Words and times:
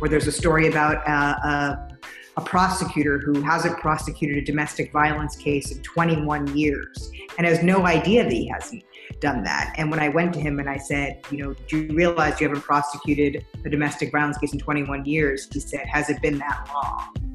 Or 0.00 0.08
there's 0.08 0.26
a 0.26 0.32
story 0.32 0.68
about 0.68 1.06
uh, 1.08 1.12
a, 1.48 1.98
a 2.36 2.40
prosecutor 2.42 3.18
who 3.18 3.40
hasn't 3.40 3.78
prosecuted 3.78 4.36
a 4.36 4.44
domestic 4.44 4.92
violence 4.92 5.36
case 5.36 5.72
in 5.72 5.82
21 5.82 6.56
years 6.56 7.10
and 7.38 7.46
has 7.46 7.62
no 7.62 7.86
idea 7.86 8.24
that 8.24 8.32
he 8.32 8.48
hasn't 8.48 8.82
done 9.20 9.42
that. 9.44 9.74
And 9.78 9.90
when 9.90 10.00
I 10.00 10.08
went 10.08 10.34
to 10.34 10.40
him 10.40 10.58
and 10.60 10.68
I 10.68 10.76
said, 10.76 11.20
you 11.30 11.38
know, 11.38 11.54
do 11.68 11.84
you 11.84 11.94
realize 11.94 12.40
you 12.40 12.48
haven't 12.48 12.62
prosecuted 12.62 13.44
a 13.64 13.70
domestic 13.70 14.12
violence 14.12 14.38
case 14.38 14.52
in 14.52 14.58
21 14.58 15.04
years? 15.04 15.48
He 15.52 15.60
said, 15.60 15.86
has 15.86 16.10
it 16.10 16.20
been 16.20 16.38
that 16.38 16.68
long? 16.74 17.25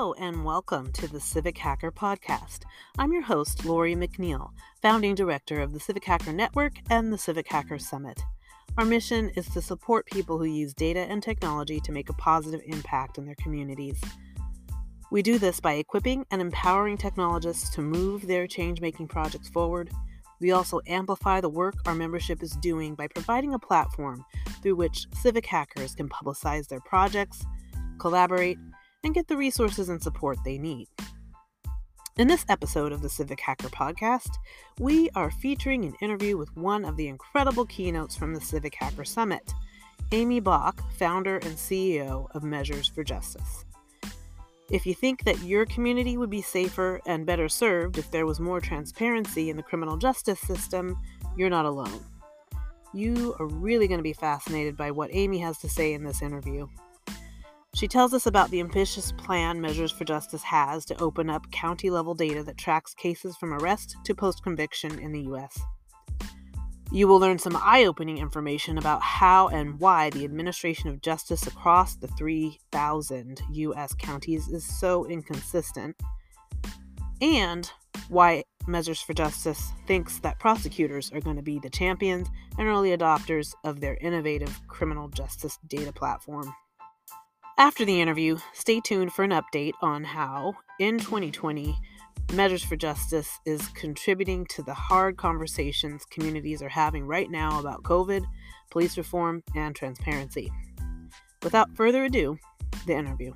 Hello, 0.00 0.14
and 0.14 0.46
welcome 0.46 0.90
to 0.92 1.06
the 1.06 1.20
Civic 1.20 1.58
Hacker 1.58 1.92
Podcast. 1.92 2.60
I'm 2.96 3.12
your 3.12 3.20
host, 3.20 3.66
Lori 3.66 3.94
McNeil, 3.94 4.48
founding 4.80 5.14
director 5.14 5.60
of 5.60 5.74
the 5.74 5.78
Civic 5.78 6.06
Hacker 6.06 6.32
Network 6.32 6.72
and 6.88 7.12
the 7.12 7.18
Civic 7.18 7.46
Hacker 7.46 7.78
Summit. 7.78 8.18
Our 8.78 8.86
mission 8.86 9.28
is 9.36 9.46
to 9.50 9.60
support 9.60 10.06
people 10.06 10.38
who 10.38 10.46
use 10.46 10.72
data 10.72 11.00
and 11.00 11.22
technology 11.22 11.80
to 11.80 11.92
make 11.92 12.08
a 12.08 12.14
positive 12.14 12.62
impact 12.64 13.18
in 13.18 13.26
their 13.26 13.34
communities. 13.34 14.00
We 15.10 15.20
do 15.20 15.38
this 15.38 15.60
by 15.60 15.74
equipping 15.74 16.24
and 16.30 16.40
empowering 16.40 16.96
technologists 16.96 17.68
to 17.74 17.82
move 17.82 18.26
their 18.26 18.46
change 18.46 18.80
making 18.80 19.08
projects 19.08 19.50
forward. 19.50 19.90
We 20.40 20.52
also 20.52 20.80
amplify 20.86 21.42
the 21.42 21.50
work 21.50 21.74
our 21.84 21.94
membership 21.94 22.42
is 22.42 22.52
doing 22.52 22.94
by 22.94 23.08
providing 23.08 23.52
a 23.52 23.58
platform 23.58 24.24
through 24.62 24.76
which 24.76 25.08
civic 25.12 25.44
hackers 25.44 25.94
can 25.94 26.08
publicize 26.08 26.68
their 26.68 26.80
projects, 26.80 27.44
collaborate, 27.98 28.56
and 29.04 29.14
get 29.14 29.28
the 29.28 29.36
resources 29.36 29.88
and 29.88 30.02
support 30.02 30.38
they 30.44 30.58
need. 30.58 30.88
In 32.16 32.28
this 32.28 32.44
episode 32.48 32.92
of 32.92 33.00
the 33.00 33.08
Civic 33.08 33.40
Hacker 33.40 33.68
Podcast, 33.68 34.30
we 34.78 35.08
are 35.14 35.30
featuring 35.30 35.84
an 35.84 35.94
interview 36.02 36.36
with 36.36 36.54
one 36.56 36.84
of 36.84 36.96
the 36.96 37.08
incredible 37.08 37.64
keynotes 37.66 38.14
from 38.14 38.34
the 38.34 38.40
Civic 38.40 38.74
Hacker 38.74 39.04
Summit, 39.04 39.54
Amy 40.12 40.40
Bach, 40.40 40.82
founder 40.98 41.36
and 41.38 41.56
CEO 41.56 42.26
of 42.34 42.42
Measures 42.42 42.88
for 42.88 43.04
Justice. 43.04 43.64
If 44.70 44.86
you 44.86 44.94
think 44.94 45.24
that 45.24 45.42
your 45.42 45.66
community 45.66 46.16
would 46.16 46.30
be 46.30 46.42
safer 46.42 47.00
and 47.06 47.26
better 47.26 47.48
served 47.48 47.96
if 47.96 48.10
there 48.10 48.26
was 48.26 48.38
more 48.38 48.60
transparency 48.60 49.50
in 49.50 49.56
the 49.56 49.62
criminal 49.62 49.96
justice 49.96 50.40
system, 50.40 50.96
you're 51.36 51.50
not 51.50 51.64
alone. 51.64 52.04
You 52.92 53.34
are 53.38 53.46
really 53.46 53.88
going 53.88 53.98
to 53.98 54.04
be 54.04 54.12
fascinated 54.12 54.76
by 54.76 54.90
what 54.90 55.10
Amy 55.12 55.38
has 55.38 55.58
to 55.58 55.68
say 55.68 55.92
in 55.92 56.04
this 56.04 56.22
interview. 56.22 56.66
She 57.74 57.86
tells 57.86 58.12
us 58.12 58.26
about 58.26 58.50
the 58.50 58.60
ambitious 58.60 59.12
plan 59.12 59.60
Measures 59.60 59.92
for 59.92 60.04
Justice 60.04 60.42
has 60.42 60.84
to 60.86 61.00
open 61.00 61.30
up 61.30 61.50
county 61.50 61.88
level 61.88 62.14
data 62.14 62.42
that 62.42 62.58
tracks 62.58 62.94
cases 62.94 63.36
from 63.36 63.54
arrest 63.54 63.96
to 64.04 64.14
post 64.14 64.42
conviction 64.42 64.98
in 64.98 65.12
the 65.12 65.22
U.S. 65.22 65.58
You 66.92 67.06
will 67.06 67.20
learn 67.20 67.38
some 67.38 67.56
eye 67.56 67.84
opening 67.84 68.18
information 68.18 68.76
about 68.76 69.00
how 69.00 69.46
and 69.48 69.78
why 69.78 70.10
the 70.10 70.24
administration 70.24 70.90
of 70.90 71.00
justice 71.00 71.46
across 71.46 71.94
the 71.94 72.08
3,000 72.08 73.40
U.S. 73.52 73.94
counties 73.94 74.48
is 74.48 74.64
so 74.64 75.06
inconsistent, 75.06 75.96
and 77.22 77.70
why 78.08 78.42
Measures 78.66 79.00
for 79.00 79.14
Justice 79.14 79.70
thinks 79.86 80.18
that 80.18 80.40
prosecutors 80.40 81.12
are 81.12 81.20
going 81.20 81.36
to 81.36 81.42
be 81.42 81.60
the 81.60 81.70
champions 81.70 82.28
and 82.58 82.66
early 82.66 82.96
adopters 82.96 83.54
of 83.62 83.80
their 83.80 83.96
innovative 84.00 84.60
criminal 84.66 85.08
justice 85.08 85.58
data 85.68 85.92
platform. 85.92 86.52
After 87.60 87.84
the 87.84 88.00
interview, 88.00 88.38
stay 88.54 88.80
tuned 88.80 89.12
for 89.12 89.22
an 89.22 89.32
update 89.32 89.74
on 89.82 90.02
how, 90.02 90.54
in 90.78 90.98
2020, 90.98 91.76
Measures 92.32 92.64
for 92.64 92.74
Justice 92.74 93.38
is 93.44 93.68
contributing 93.74 94.46
to 94.46 94.62
the 94.62 94.72
hard 94.72 95.18
conversations 95.18 96.06
communities 96.06 96.62
are 96.62 96.70
having 96.70 97.06
right 97.06 97.30
now 97.30 97.60
about 97.60 97.82
COVID, 97.82 98.24
police 98.70 98.96
reform, 98.96 99.42
and 99.54 99.76
transparency. 99.76 100.50
Without 101.42 101.68
further 101.76 102.04
ado, 102.04 102.38
the 102.86 102.94
interview. 102.94 103.34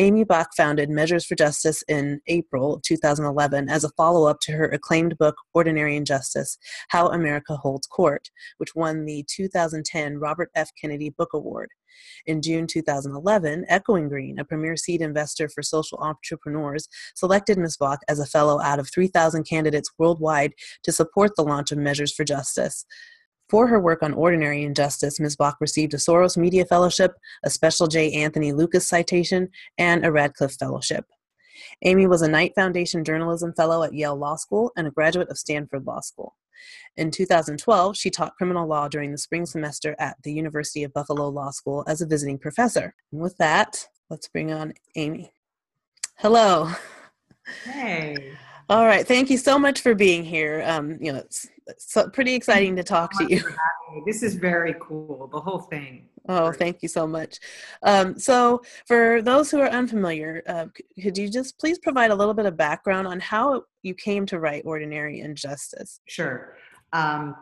Amy 0.00 0.22
Bach 0.22 0.54
founded 0.56 0.90
Measures 0.90 1.26
for 1.26 1.34
Justice 1.34 1.82
in 1.88 2.20
April 2.28 2.80
2011 2.84 3.68
as 3.68 3.82
a 3.82 3.88
follow 3.90 4.28
up 4.28 4.38
to 4.42 4.52
her 4.52 4.66
acclaimed 4.66 5.18
book, 5.18 5.34
Ordinary 5.54 5.96
Injustice 5.96 6.56
How 6.90 7.08
America 7.08 7.56
Holds 7.56 7.88
Court, 7.88 8.30
which 8.58 8.76
won 8.76 9.06
the 9.06 9.24
2010 9.28 10.18
Robert 10.20 10.50
F. 10.54 10.70
Kennedy 10.80 11.10
Book 11.10 11.30
Award. 11.34 11.70
In 12.26 12.42
June 12.42 12.68
2011, 12.68 13.64
Echoing 13.68 14.08
Green, 14.08 14.38
a 14.38 14.44
premier 14.44 14.76
seed 14.76 15.00
investor 15.00 15.48
for 15.48 15.64
social 15.64 15.98
entrepreneurs, 15.98 16.88
selected 17.16 17.58
Ms. 17.58 17.76
Bach 17.76 17.98
as 18.06 18.20
a 18.20 18.26
fellow 18.26 18.60
out 18.60 18.78
of 18.78 18.88
3,000 18.88 19.42
candidates 19.42 19.90
worldwide 19.98 20.52
to 20.84 20.92
support 20.92 21.32
the 21.34 21.42
launch 21.42 21.72
of 21.72 21.78
Measures 21.78 22.14
for 22.14 22.22
Justice. 22.22 22.86
For 23.48 23.66
her 23.66 23.80
work 23.80 24.02
on 24.02 24.12
Ordinary 24.12 24.62
Injustice, 24.62 25.18
Ms. 25.18 25.36
Bach 25.36 25.56
received 25.60 25.94
a 25.94 25.96
Soros 25.96 26.36
Media 26.36 26.66
Fellowship, 26.66 27.14
a 27.44 27.50
Special 27.50 27.86
J. 27.86 28.12
Anthony 28.12 28.52
Lukas 28.52 28.86
Citation, 28.86 29.48
and 29.78 30.04
a 30.04 30.12
Radcliffe 30.12 30.56
Fellowship. 30.56 31.06
Amy 31.82 32.06
was 32.06 32.22
a 32.22 32.28
Knight 32.28 32.54
Foundation 32.54 33.04
Journalism 33.04 33.52
Fellow 33.54 33.82
at 33.82 33.94
Yale 33.94 34.16
Law 34.16 34.36
School 34.36 34.70
and 34.76 34.86
a 34.86 34.90
graduate 34.90 35.28
of 35.28 35.38
Stanford 35.38 35.86
Law 35.86 36.00
School. 36.00 36.36
In 36.96 37.10
2012, 37.10 37.96
she 37.96 38.10
taught 38.10 38.36
criminal 38.36 38.66
law 38.66 38.88
during 38.88 39.12
the 39.12 39.18
spring 39.18 39.46
semester 39.46 39.94
at 39.98 40.16
the 40.24 40.32
University 40.32 40.82
of 40.82 40.92
Buffalo 40.92 41.28
Law 41.28 41.50
School 41.50 41.84
as 41.86 42.00
a 42.00 42.06
visiting 42.06 42.38
professor. 42.38 42.94
And 43.12 43.20
with 43.20 43.36
that, 43.38 43.86
let's 44.10 44.28
bring 44.28 44.52
on 44.52 44.74
Amy. 44.96 45.32
Hello. 46.16 46.72
Hey. 47.64 48.36
All 48.70 48.84
right. 48.84 49.06
Thank 49.06 49.30
you 49.30 49.38
so 49.38 49.58
much 49.58 49.80
for 49.80 49.94
being 49.94 50.24
here. 50.24 50.62
Um, 50.66 50.98
you 51.00 51.12
know, 51.12 51.20
it's, 51.20 51.48
it's 51.66 51.96
pretty 52.12 52.34
exciting 52.34 52.76
to 52.76 52.84
talk 52.84 53.16
to 53.18 53.26
you. 53.28 53.42
This 54.06 54.22
is 54.22 54.34
very 54.34 54.74
cool. 54.80 55.28
The 55.32 55.40
whole 55.40 55.60
thing. 55.60 56.04
Oh, 56.30 56.52
thank 56.52 56.82
you 56.82 56.90
so 56.90 57.06
much. 57.06 57.38
Um, 57.82 58.18
so, 58.18 58.60
for 58.86 59.22
those 59.22 59.50
who 59.50 59.60
are 59.60 59.70
unfamiliar, 59.70 60.42
uh, 60.46 60.66
could 61.02 61.16
you 61.16 61.30
just 61.30 61.58
please 61.58 61.78
provide 61.78 62.10
a 62.10 62.14
little 62.14 62.34
bit 62.34 62.44
of 62.44 62.54
background 62.54 63.06
on 63.06 63.18
how 63.18 63.62
you 63.82 63.94
came 63.94 64.26
to 64.26 64.38
write 64.38 64.64
Ordinary 64.66 65.20
Injustice? 65.20 66.00
Sure. 66.06 66.54
Um, 66.92 67.34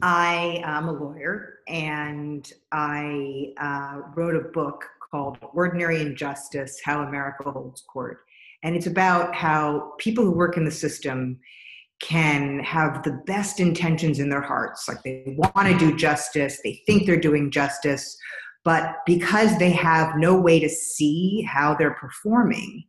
I 0.00 0.62
am 0.64 0.88
a 0.88 0.92
lawyer 0.92 1.58
and 1.68 2.50
I 2.72 3.52
uh, 3.60 4.08
wrote 4.14 4.36
a 4.36 4.48
book 4.48 4.88
called 5.10 5.36
Ordinary 5.52 6.00
Injustice 6.00 6.80
How 6.82 7.02
America 7.02 7.50
Holds 7.50 7.82
Court. 7.82 8.20
And 8.62 8.76
it's 8.76 8.86
about 8.86 9.34
how 9.34 9.92
people 9.98 10.24
who 10.24 10.32
work 10.32 10.56
in 10.56 10.64
the 10.64 10.70
system 10.70 11.38
can 12.00 12.58
have 12.60 13.02
the 13.02 13.22
best 13.26 13.60
intentions 13.60 14.18
in 14.18 14.28
their 14.28 14.42
hearts. 14.42 14.88
Like 14.88 15.02
they 15.02 15.36
want 15.36 15.68
to 15.68 15.78
do 15.78 15.96
justice, 15.96 16.60
they 16.64 16.82
think 16.86 17.06
they're 17.06 17.16
doing 17.16 17.50
justice, 17.50 18.16
but 18.64 18.96
because 19.06 19.58
they 19.58 19.70
have 19.70 20.16
no 20.16 20.38
way 20.38 20.60
to 20.60 20.68
see 20.68 21.46
how 21.48 21.74
they're 21.74 21.94
performing, 21.94 22.84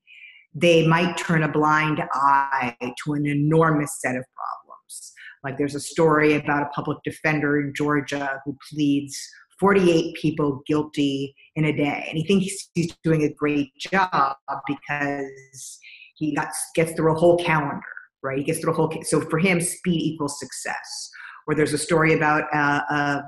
they 0.56 0.86
might 0.88 1.18
turn 1.18 1.44
a 1.44 1.52
blind 1.52 2.02
eye 2.14 2.76
to 3.04 3.14
an 3.14 3.26
enormous 3.26 4.00
set 4.00 4.16
of 4.16 4.24
problems. 4.36 5.14
Like 5.44 5.58
there's 5.58 5.76
a 5.76 5.80
story 5.80 6.36
about 6.36 6.64
a 6.64 6.70
public 6.70 7.00
defender 7.04 7.60
in 7.60 7.74
Georgia 7.76 8.42
who 8.46 8.58
pleads 8.72 9.18
48 9.64 10.16
people 10.16 10.62
guilty 10.68 11.34
in 11.56 11.64
a 11.64 11.72
day. 11.72 12.06
And 12.10 12.18
he 12.18 12.26
thinks 12.26 12.70
he's 12.74 12.94
doing 13.02 13.24
a 13.24 13.34
great 13.34 13.70
job 13.78 14.36
because 14.68 15.80
he 16.16 16.36
got, 16.36 16.50
gets 16.76 16.92
through 16.92 17.14
a 17.14 17.18
whole 17.18 17.38
calendar, 17.38 17.80
right? 18.22 18.38
He 18.38 18.44
gets 18.44 18.60
through 18.60 18.74
a 18.74 18.76
whole, 18.76 18.94
so 19.04 19.22
for 19.22 19.40
him, 19.40 19.62
speed 19.62 20.02
equals 20.02 20.38
success. 20.38 21.10
Or 21.48 21.56
there's 21.56 21.72
a 21.72 21.78
story 21.78 22.14
about 22.14 22.44
uh, 22.54 22.82
a, 22.90 23.24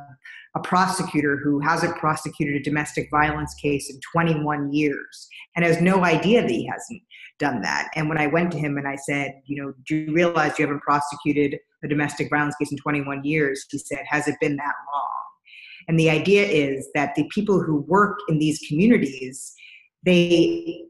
a 0.57 0.59
prosecutor 0.62 1.38
who 1.41 1.62
hasn't 1.62 1.95
prosecuted 2.00 2.57
a 2.57 2.63
domestic 2.63 3.07
violence 3.12 3.54
case 3.54 3.89
in 3.89 3.98
21 4.12 4.74
years 4.74 5.30
and 5.56 5.63
has 5.63 5.80
no 5.80 6.04
idea 6.04 6.42
that 6.42 6.51
he 6.51 6.65
hasn't 6.65 7.01
done 7.39 7.62
that. 7.62 7.88
And 7.95 8.10
when 8.10 8.18
I 8.18 8.27
went 8.27 8.51
to 8.51 8.57
him 8.57 8.77
and 8.77 8.89
I 8.89 8.98
said, 8.98 9.36
you 9.45 9.63
know, 9.63 9.74
do 9.88 9.95
you 9.95 10.13
realize 10.13 10.60
you 10.60 10.65
haven't 10.65 10.81
prosecuted 10.81 11.57
a 11.81 11.88
domestic 11.88 12.30
violence 12.30 12.57
case 12.57 12.71
in 12.71 12.77
21 12.80 13.24
years? 13.24 13.65
He 13.69 13.77
said, 13.77 14.04
has 14.10 14.27
it 14.27 14.36
been 14.42 14.57
that 14.57 14.75
long? 14.94 15.14
And 15.88 16.00
the 16.00 16.10
idea 16.10 16.46
is 16.46 16.90
that 16.96 17.16
the 17.16 17.28
people 17.34 17.62
who 17.62 17.82
work 17.82 18.20
in 18.28 18.40
these 18.40 18.60
communities, 18.68 19.54
they 20.04 20.82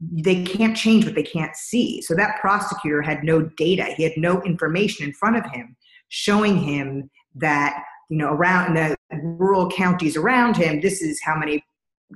they 0.00 0.44
can't 0.44 0.76
change 0.76 1.04
what 1.04 1.14
they 1.14 1.22
can't 1.22 1.54
see. 1.56 2.00
So 2.02 2.14
that 2.14 2.40
prosecutor 2.40 3.02
had 3.02 3.24
no 3.24 3.42
data. 3.56 3.84
He 3.96 4.04
had 4.04 4.16
no 4.16 4.40
information 4.42 5.04
in 5.04 5.12
front 5.12 5.36
of 5.36 5.44
him 5.50 5.76
showing 6.08 6.58
him 6.58 7.10
that, 7.34 7.82
you 8.08 8.16
know, 8.16 8.28
around 8.28 8.76
the 8.76 8.96
rural 9.12 9.68
counties 9.68 10.16
around 10.16 10.56
him, 10.56 10.80
this 10.80 11.02
is 11.02 11.20
how 11.22 11.36
many 11.36 11.62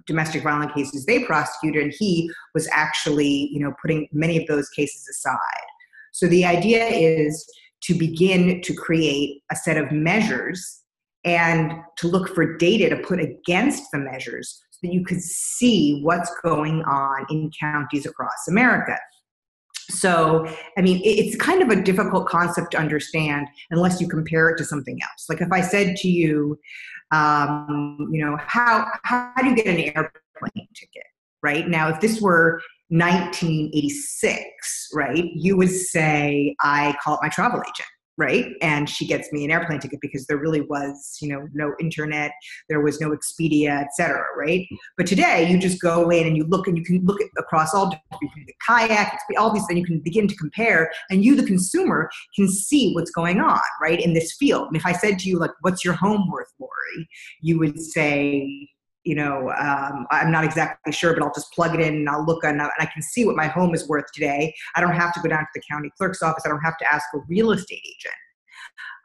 domestic 0.07 0.43
violence 0.45 0.73
cases 0.73 1.05
they 1.05 1.25
prosecuted 1.25 1.83
and 1.83 1.95
he 1.99 2.31
was 2.55 2.69
actually, 2.73 3.49
you 3.53 3.59
know, 3.59 3.73
putting 3.83 4.07
many 4.13 4.37
of 4.37 4.47
those 4.47 4.69
cases 4.71 5.07
aside. 5.09 5.67
So 6.13 6.27
the 6.29 6.45
idea 6.45 6.85
is 6.87 7.45
to 7.83 7.95
begin 7.95 8.61
to 8.63 8.75
create 8.75 9.43
a 9.51 9.57
set 9.57 9.77
of 9.77 9.91
measures 9.91 10.83
and 11.29 11.83
to 11.99 12.09
look 12.09 12.35
for 12.35 12.57
data 12.57 12.89
to 12.89 12.97
put 12.97 13.21
against 13.21 13.91
the 13.93 13.99
measures 13.99 14.63
so 14.71 14.79
that 14.83 14.95
you 14.95 15.05
could 15.05 15.21
see 15.21 16.01
what's 16.03 16.35
going 16.43 16.83
on 16.85 17.27
in 17.29 17.51
counties 17.61 18.07
across 18.07 18.49
America. 18.49 18.97
So, 19.91 20.47
I 20.77 20.83
mean, 20.83 21.01
it's 21.03 21.37
kind 21.37 21.63
of 21.63 21.71
a 21.71 21.83
difficult 21.83 22.29
concept 22.29 22.73
to 22.73 22.79
understand 22.79 23.47
unless 23.71 24.01
you 24.01 24.09
compare 24.09 24.51
it 24.51 24.59
to 24.59 24.65
something 24.65 24.99
else. 25.03 25.27
Like 25.29 25.41
if 25.41 25.53
I 25.53 25.61
said 25.61 25.97
to 25.97 26.09
you, 26.09 26.59
um, 27.11 28.09
you 28.13 28.25
know, 28.25 28.37
how 28.39 28.87
how 29.05 29.33
do 29.39 29.47
you 29.47 29.57
get 29.57 29.67
an 29.67 29.79
airplane 29.79 30.69
ticket? 30.75 31.05
Right 31.43 31.69
now, 31.69 31.89
if 31.89 32.01
this 32.01 32.21
were 32.21 32.61
1986, 32.89 34.89
right, 34.93 35.25
you 35.35 35.57
would 35.57 35.71
say 35.71 36.55
I 36.63 36.95
call 37.03 37.15
up 37.15 37.23
my 37.23 37.29
travel 37.29 37.61
agent 37.61 37.89
right? 38.19 38.53
And 38.61 38.91
she 38.91 39.07
gets 39.07 39.33
me 39.33 39.45
an 39.45 39.51
airplane 39.51 39.79
ticket 39.79 40.01
because 40.01 40.27
there 40.27 40.37
really 40.37 40.61
was 40.63 41.17
you 41.23 41.29
know 41.29 41.49
no 41.55 41.73
internet 41.81 42.33
there 42.69 42.81
was 42.81 43.01
no 43.01 43.11
expedia 43.11 43.85
etc 43.85 44.23
right? 44.37 44.67
Mm. 44.71 44.77
But 44.97 45.07
today 45.07 45.49
you 45.51 45.59
just 45.59 45.81
go 45.81 46.11
in 46.11 46.27
and 46.27 46.37
you 46.37 46.45
look 46.45 46.67
and 46.67 46.77
you 46.77 46.85
can 46.85 47.05
look 47.05 47.21
at 47.23 47.29
across 47.39 47.73
all 47.75 47.87
different 47.87 48.51
kayak 48.67 49.19
all 49.39 49.53
these 49.53 49.65
things 49.67 49.79
you 49.79 49.87
can 49.87 50.01
begin 50.01 50.27
to 50.29 50.35
compare 50.37 50.91
and 51.11 51.25
you 51.25 51.37
the 51.37 51.47
consumer 51.47 52.11
can 52.35 52.49
see 52.49 52.93
what's 52.93 53.13
going 53.13 53.41
on 53.41 53.61
right 53.81 54.01
in 54.01 54.13
this 54.13 54.35
field. 54.39 54.67
And 54.67 54.77
if 54.77 54.85
i 54.85 54.93
said 54.93 55.19
to 55.21 55.29
you 55.29 55.39
like 55.39 55.53
what's 55.61 55.85
your 55.85 55.95
home 55.95 56.29
worth 56.31 56.53
lori? 56.59 57.09
you 57.41 57.59
would 57.59 57.81
say 57.81 58.69
you 59.09 59.15
know, 59.15 59.51
um, 59.59 60.07
I'm 60.11 60.31
not 60.31 60.45
exactly 60.45 60.93
sure, 60.93 61.15
but 61.15 61.23
I'll 61.23 61.33
just 61.33 61.51
plug 61.55 61.75
it 61.75 61.81
in 61.81 61.95
and 61.95 62.11
I'll 62.11 62.27
look 62.27 62.45
and 62.45 62.61
I 62.61 62.85
can 62.93 63.01
see 63.01 63.25
what 63.25 63.37
my 63.37 63.47
home 63.47 63.75
is 63.75 63.89
worth 63.89 64.05
today. 64.13 64.55
I 64.77 64.83
don't 64.83 64.93
have 64.93 65.15
to 65.15 65.21
go 65.21 65.31
down 65.31 65.41
to 65.41 65.49
the 65.55 65.63
county 65.63 65.91
clerk's 65.97 66.23
office. 66.23 66.43
I 66.45 66.51
don't 66.51 66.61
have 66.61 66.77
to 66.77 66.93
ask 66.93 67.07
a 67.15 67.19
real 67.27 67.53
estate 67.53 67.81
agent. 67.89 68.15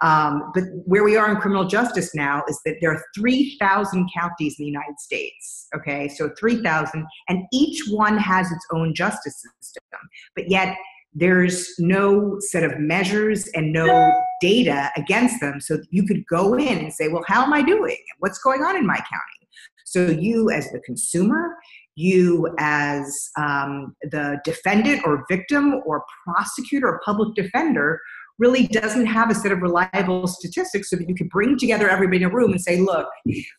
Um, 0.02 0.52
but 0.54 0.66
where 0.84 1.06
we 1.06 1.16
are 1.16 1.32
in 1.32 1.38
criminal 1.38 1.64
justice 1.64 2.14
now 2.14 2.44
is 2.50 2.60
that 2.66 2.76
there 2.82 2.92
are 2.92 3.02
3,000 3.16 4.10
counties 4.14 4.60
in 4.60 4.64
the 4.64 4.68
United 4.68 5.00
States. 5.00 5.70
Okay, 5.74 6.10
so 6.10 6.30
3,000, 6.38 7.06
and 7.30 7.44
each 7.54 7.84
one 7.90 8.18
has 8.18 8.52
its 8.52 8.66
own 8.74 8.94
justice 8.94 9.42
system. 9.62 10.02
But 10.36 10.50
yet, 10.50 10.76
there's 11.14 11.70
no 11.80 12.40
set 12.40 12.64
of 12.64 12.78
measures 12.78 13.48
and 13.54 13.72
no 13.72 14.12
data 14.42 14.92
against 14.98 15.40
them. 15.40 15.62
So 15.62 15.78
you 15.92 16.06
could 16.06 16.26
go 16.26 16.56
in 16.56 16.80
and 16.80 16.92
say, 16.92 17.08
well, 17.08 17.24
how 17.26 17.44
am 17.44 17.54
I 17.54 17.62
doing? 17.62 18.04
What's 18.20 18.40
going 18.40 18.64
on 18.64 18.76
in 18.76 18.86
my 18.86 18.98
county? 18.98 19.43
So 19.86 20.08
you, 20.08 20.50
as 20.50 20.72
the 20.72 20.80
consumer, 20.80 21.56
you 21.96 22.54
as 22.60 23.30
um, 23.38 23.96
the 24.02 24.40
defendant 24.44 25.02
or 25.06 25.26
victim 25.30 25.82
or 25.86 26.04
prosecutor 26.26 26.88
or 26.88 27.02
public 27.06 27.36
defender 27.36 28.02
really 28.40 28.68
doesn't 28.68 29.06
have 29.06 29.30
a 29.30 29.36
set 29.36 29.52
of 29.52 29.62
reliable 29.62 30.28
statistics 30.28 30.90
so 30.90 30.96
that 30.96 31.08
you 31.08 31.16
can 31.16 31.28
bring 31.28 31.58
together 31.58 31.90
everybody 31.90 32.18
in 32.18 32.24
a 32.24 32.34
room 32.34 32.52
and 32.52 32.62
say, 32.62 32.80
look, 32.80 33.08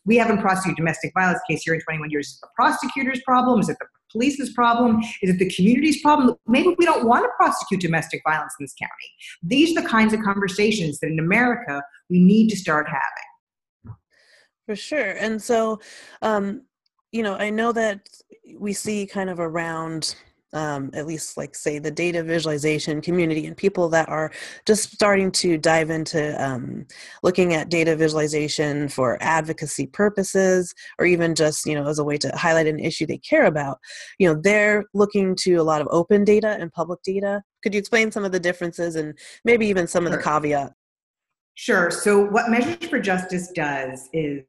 we 0.04 0.16
haven't 0.16 0.40
prosecuted 0.40 0.76
domestic 0.76 1.12
violence 1.14 1.40
case 1.48 1.62
here 1.62 1.74
in 1.74 1.80
21 1.80 2.10
years. 2.10 2.28
Is 2.28 2.34
it 2.34 2.40
the 2.42 2.48
prosecutor's 2.56 3.20
problem? 3.24 3.60
Is 3.60 3.68
it 3.68 3.76
the 3.78 3.86
police's 4.10 4.52
problem? 4.52 5.00
Is 5.22 5.30
it 5.30 5.38
the 5.38 5.50
community's 5.54 6.02
problem? 6.02 6.36
Maybe 6.46 6.74
we 6.76 6.84
don't 6.84 7.06
want 7.06 7.24
to 7.24 7.30
prosecute 7.36 7.80
domestic 7.80 8.22
violence 8.26 8.54
in 8.58 8.64
this 8.64 8.74
county. 8.74 8.92
These 9.42 9.76
are 9.76 9.82
the 9.82 9.88
kinds 9.88 10.12
of 10.12 10.20
conversations 10.22 10.98
that 11.00 11.08
in 11.08 11.18
America 11.18 11.82
we 12.10 12.18
need 12.18 12.48
to 12.50 12.56
start 12.56 12.86
having. 12.88 13.33
For 14.66 14.76
sure. 14.76 15.12
And 15.12 15.42
so, 15.42 15.80
um, 16.22 16.62
you 17.12 17.22
know, 17.22 17.34
I 17.34 17.50
know 17.50 17.72
that 17.72 18.08
we 18.58 18.72
see 18.72 19.06
kind 19.06 19.30
of 19.30 19.38
around 19.38 20.14
um, 20.54 20.90
at 20.94 21.06
least 21.06 21.36
like 21.36 21.54
say 21.54 21.78
the 21.78 21.90
data 21.90 22.22
visualization 22.22 23.00
community 23.00 23.46
and 23.46 23.56
people 23.56 23.88
that 23.88 24.08
are 24.08 24.30
just 24.64 24.92
starting 24.92 25.32
to 25.32 25.58
dive 25.58 25.90
into 25.90 26.42
um, 26.42 26.86
looking 27.22 27.54
at 27.54 27.68
data 27.68 27.96
visualization 27.96 28.88
for 28.88 29.18
advocacy 29.20 29.86
purposes 29.88 30.72
or 30.98 31.06
even 31.06 31.34
just 31.34 31.66
you 31.66 31.74
know 31.74 31.88
as 31.88 31.98
a 31.98 32.04
way 32.04 32.16
to 32.16 32.30
highlight 32.36 32.68
an 32.68 32.78
issue 32.78 33.04
they 33.04 33.18
care 33.18 33.46
about 33.46 33.78
you 34.18 34.32
know 34.32 34.40
they're 34.40 34.84
looking 34.94 35.34
to 35.34 35.54
a 35.56 35.62
lot 35.62 35.80
of 35.80 35.88
open 35.90 36.24
data 36.24 36.56
and 36.60 36.72
public 36.72 37.02
data 37.02 37.42
could 37.62 37.74
you 37.74 37.80
explain 37.80 38.12
some 38.12 38.24
of 38.24 38.30
the 38.30 38.40
differences 38.40 38.94
and 38.94 39.18
maybe 39.44 39.66
even 39.66 39.88
some 39.88 40.06
of 40.06 40.12
the 40.12 40.18
caveats 40.22 40.72
Sure. 41.56 41.90
So, 41.90 42.20
what 42.20 42.50
Measures 42.50 42.88
for 42.88 42.98
Justice 42.98 43.52
does 43.52 44.08
is 44.12 44.42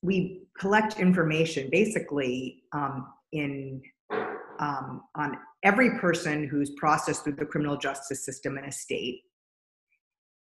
we 0.00 0.42
collect 0.58 0.98
information 0.98 1.68
basically 1.70 2.62
um, 2.72 3.06
in 3.32 3.82
um, 4.58 5.02
on 5.14 5.36
every 5.62 5.98
person 5.98 6.46
who's 6.46 6.70
processed 6.70 7.24
through 7.24 7.34
the 7.34 7.44
criminal 7.44 7.76
justice 7.76 8.24
system 8.24 8.56
in 8.56 8.64
a 8.64 8.72
state. 8.72 9.22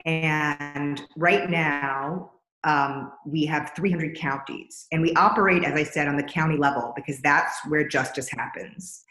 And 0.05 1.02
right 1.17 1.49
now, 1.49 2.32
um, 2.64 3.12
we 3.26 3.46
have 3.46 3.73
300 3.75 4.17
counties, 4.17 4.87
and 4.93 5.00
we 5.00 5.14
operate, 5.14 5.64
as 5.64 5.75
I 5.75 5.85
said, 5.85 6.08
on 6.08 6.17
the 6.17 6.23
county 6.23 6.56
level 6.56 6.93
because 6.96 7.20
that's 7.20 7.56
where 7.69 7.87
justice 7.87 8.29
happens. 8.29 9.05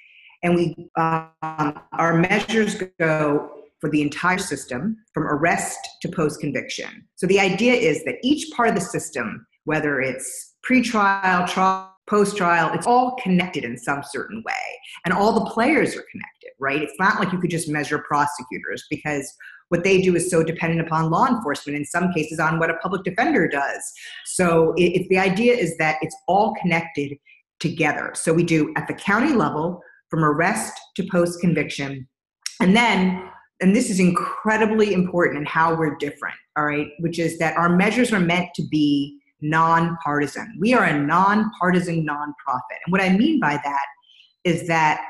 And 0.43 0.55
we 0.55 0.75
um, 0.95 1.81
our 1.93 2.13
measures 2.19 2.83
go 2.99 3.63
for 3.79 3.89
the 3.89 4.01
entire 4.01 4.37
system 4.37 4.97
from 5.13 5.23
arrest 5.27 5.79
to 6.01 6.09
post 6.09 6.39
conviction. 6.39 7.07
So 7.15 7.27
the 7.27 7.39
idea 7.39 7.73
is 7.73 8.03
that 8.05 8.15
each 8.23 8.49
part 8.55 8.69
of 8.69 8.75
the 8.75 8.81
system, 8.81 9.45
whether 9.65 10.01
it's 10.01 10.55
pre-trial, 10.63 11.47
trial, 11.47 11.93
post-trial, 12.09 12.71
it's 12.73 12.87
all 12.87 13.17
connected 13.21 13.63
in 13.63 13.77
some 13.77 14.01
certain 14.01 14.41
way. 14.45 14.53
And 15.05 15.13
all 15.13 15.33
the 15.33 15.51
players 15.51 15.89
are 15.89 16.05
connected, 16.09 16.51
right? 16.59 16.81
It's 16.81 16.97
not 16.99 17.19
like 17.19 17.33
you 17.33 17.39
could 17.39 17.51
just 17.51 17.67
measure 17.67 17.99
prosecutors 17.99 18.85
because 18.89 19.33
what 19.69 19.83
they 19.83 20.01
do 20.01 20.15
is 20.15 20.29
so 20.29 20.43
dependent 20.43 20.81
upon 20.81 21.11
law 21.11 21.27
enforcement 21.27 21.77
in 21.77 21.85
some 21.85 22.11
cases 22.13 22.39
on 22.39 22.59
what 22.59 22.69
a 22.69 22.75
public 22.75 23.03
defender 23.03 23.47
does 23.47 23.93
so 24.25 24.73
it, 24.77 25.01
it, 25.01 25.09
the 25.09 25.17
idea 25.17 25.53
is 25.53 25.75
that 25.77 25.97
it's 26.01 26.15
all 26.27 26.55
connected 26.61 27.17
together 27.59 28.11
so 28.13 28.33
we 28.33 28.43
do 28.43 28.73
at 28.77 28.87
the 28.87 28.93
county 28.93 29.33
level 29.33 29.81
from 30.09 30.23
arrest 30.23 30.79
to 30.95 31.05
post 31.11 31.39
conviction 31.41 32.07
and 32.61 32.75
then 32.75 33.29
and 33.59 33.75
this 33.75 33.89
is 33.89 33.99
incredibly 33.99 34.93
important 34.93 35.39
in 35.39 35.45
how 35.45 35.75
we're 35.75 35.95
different, 35.95 36.35
all 36.55 36.65
right, 36.65 36.89
which 36.99 37.19
is 37.19 37.39
that 37.39 37.57
our 37.57 37.69
measures 37.69 38.13
are 38.13 38.19
meant 38.19 38.49
to 38.55 38.63
be 38.69 39.19
nonpartisan. 39.41 40.55
We 40.59 40.73
are 40.73 40.83
a 40.83 40.97
nonpartisan 40.97 42.05
nonprofit. 42.05 42.77
And 42.85 42.91
what 42.91 43.01
I 43.01 43.09
mean 43.09 43.39
by 43.39 43.59
that 43.63 43.85
is 44.43 44.67
that 44.67 45.01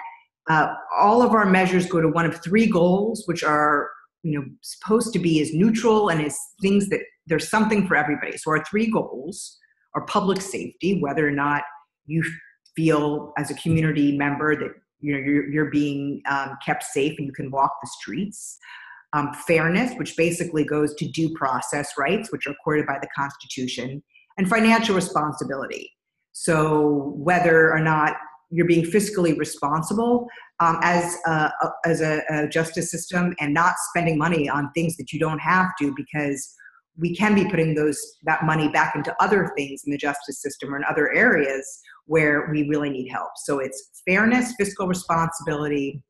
uh, 0.49 0.73
all 0.97 1.21
of 1.21 1.31
our 1.31 1.45
measures 1.45 1.87
go 1.87 2.01
to 2.01 2.07
one 2.07 2.25
of 2.25 2.41
three 2.41 2.67
goals, 2.67 3.23
which 3.25 3.43
are 3.43 3.89
you 4.23 4.39
know 4.39 4.45
supposed 4.61 5.13
to 5.13 5.19
be 5.19 5.41
as 5.41 5.53
neutral 5.53 6.09
and 6.09 6.21
as 6.21 6.37
things 6.61 6.89
that 6.89 7.01
there's 7.27 7.49
something 7.49 7.87
for 7.87 7.95
everybody. 7.95 8.37
So 8.37 8.51
our 8.51 8.63
three 8.63 8.89
goals 8.89 9.57
are 9.93 10.05
public 10.05 10.41
safety, 10.41 10.99
whether 11.01 11.27
or 11.27 11.31
not 11.31 11.63
you 12.05 12.23
feel 12.75 13.33
as 13.37 13.51
a 13.51 13.55
community 13.55 14.17
member 14.17 14.55
that 14.55 14.71
you 14.99 15.13
know 15.13 15.19
you're, 15.19 15.49
you're 15.49 15.71
being 15.71 16.21
um, 16.29 16.57
kept 16.65 16.83
safe 16.83 17.15
and 17.17 17.27
you 17.27 17.33
can 17.33 17.51
walk 17.51 17.71
the 17.81 17.89
streets. 17.99 18.57
Um, 19.13 19.33
fairness 19.47 19.93
which 19.95 20.17
basically 20.17 20.65
goes 20.65 20.93
to 20.95 21.07
due 21.07 21.33
process 21.33 21.93
rights 21.97 22.29
which 22.29 22.45
are 22.45 22.51
accorded 22.51 22.85
by 22.85 22.97
the 23.01 23.07
constitution 23.15 24.03
and 24.37 24.49
financial 24.49 24.95
responsibility. 24.95 25.91
So 26.33 27.13
whether 27.15 27.71
or 27.71 27.79
not 27.79 28.17
you're 28.49 28.67
being 28.67 28.85
fiscally 28.85 29.37
responsible 29.37 30.27
um, 30.59 30.79
as 30.81 31.17
a, 31.25 31.51
as 31.85 32.01
a, 32.01 32.21
a 32.29 32.47
justice 32.47 32.89
system 32.89 33.33
and 33.39 33.53
not 33.53 33.75
spending 33.89 34.17
money 34.17 34.47
on 34.47 34.71
things 34.73 34.95
that 34.97 35.11
you 35.11 35.19
don't 35.19 35.39
have 35.39 35.69
to 35.79 35.93
because 35.95 36.53
we 36.97 37.15
can 37.15 37.35
be 37.35 37.45
putting 37.45 37.75
those 37.75 37.99
that 38.23 38.43
money 38.43 38.69
back 38.69 38.95
into 38.95 39.15
other 39.19 39.51
things 39.55 39.83
in 39.85 39.91
the 39.91 39.97
justice 39.97 40.41
system 40.41 40.73
or 40.73 40.77
in 40.77 40.83
other 40.89 41.13
areas 41.13 41.79
where 42.05 42.49
we 42.51 42.67
really 42.67 42.89
need 42.89 43.09
help. 43.09 43.31
So 43.35 43.59
it's 43.59 44.01
fairness, 44.07 44.53
fiscal 44.57 44.87
responsibility, 44.87 46.01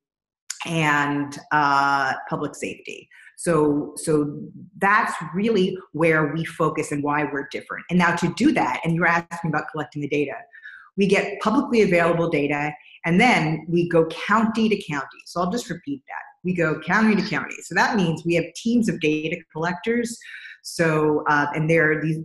and 0.65 1.37
uh, 1.51 2.13
public 2.29 2.55
safety. 2.55 3.09
So, 3.37 3.93
so 3.97 4.39
that's 4.79 5.13
really 5.33 5.77
where 5.91 6.33
we 6.33 6.43
focus 6.43 6.91
and 6.91 7.03
why 7.03 7.23
we're 7.25 7.47
different. 7.51 7.85
And 7.89 7.99
now 7.99 8.15
to 8.15 8.33
do 8.33 8.51
that, 8.53 8.79
and 8.83 8.95
you're 8.95 9.05
asking 9.05 9.49
about 9.51 9.65
collecting 9.71 10.01
the 10.01 10.07
data, 10.07 10.33
we 10.97 11.05
get 11.05 11.39
publicly 11.41 11.83
available 11.83 12.29
data, 12.29 12.71
and 13.05 13.21
then 13.21 13.65
we 13.69 13.87
go 13.89 14.07
county 14.07 14.69
to 14.69 14.83
county. 14.89 15.21
So 15.25 15.41
I'll 15.41 15.51
just 15.51 15.69
repeat 15.69 16.01
that. 16.07 16.26
We 16.47 16.53
go 16.53 16.79
county 16.79 17.13
to 17.13 17.29
county. 17.29 17.57
So 17.63 17.75
that 17.75 17.97
means 17.97 18.23
we 18.25 18.35
have 18.35 18.45
teams 18.55 18.87
of 18.87 19.01
data 19.01 19.35
collectors. 19.51 20.17
So, 20.63 21.25
uh, 21.27 21.47
and 21.53 21.69
there 21.69 21.91
are 21.91 22.01
these 22.01 22.19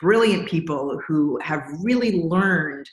brilliant 0.00 0.48
people 0.48 0.98
who 1.06 1.38
have 1.42 1.62
really 1.82 2.22
learned 2.22 2.86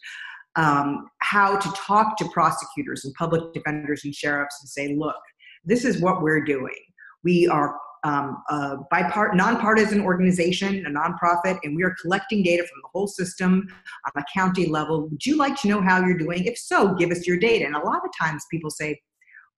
um, 0.57 1.05
how 1.21 1.55
to 1.57 1.71
talk 1.71 2.17
to 2.17 2.25
prosecutors 2.33 3.05
and 3.05 3.13
public 3.13 3.53
defenders 3.53 4.03
and 4.03 4.13
sheriffs 4.13 4.57
and 4.61 4.67
say, 4.67 4.95
look, 4.97 5.15
this 5.63 5.85
is 5.85 6.01
what 6.01 6.21
we're 6.21 6.43
doing. 6.43 6.81
We 7.23 7.47
are 7.47 7.77
um, 8.03 8.43
a 8.49 8.77
bipart- 8.93 9.35
nonpartisan 9.35 10.01
organization, 10.01 10.85
a 10.85 10.89
nonprofit, 10.89 11.57
and 11.63 11.73
we 11.73 11.83
are 11.83 11.95
collecting 12.01 12.43
data 12.43 12.63
from 12.63 12.79
the 12.81 12.89
whole 12.93 13.07
system 13.07 13.65
on 14.07 14.21
a 14.21 14.25
county 14.37 14.65
level. 14.67 15.07
Would 15.07 15.25
you 15.25 15.37
like 15.37 15.55
to 15.61 15.69
know 15.69 15.81
how 15.81 16.05
you're 16.05 16.17
doing? 16.17 16.43
If 16.43 16.57
so, 16.57 16.93
give 16.95 17.11
us 17.11 17.25
your 17.25 17.37
data. 17.37 17.65
And 17.65 17.75
a 17.75 17.85
lot 17.85 18.01
of 18.03 18.11
times 18.19 18.43
people 18.51 18.69
say, 18.69 18.99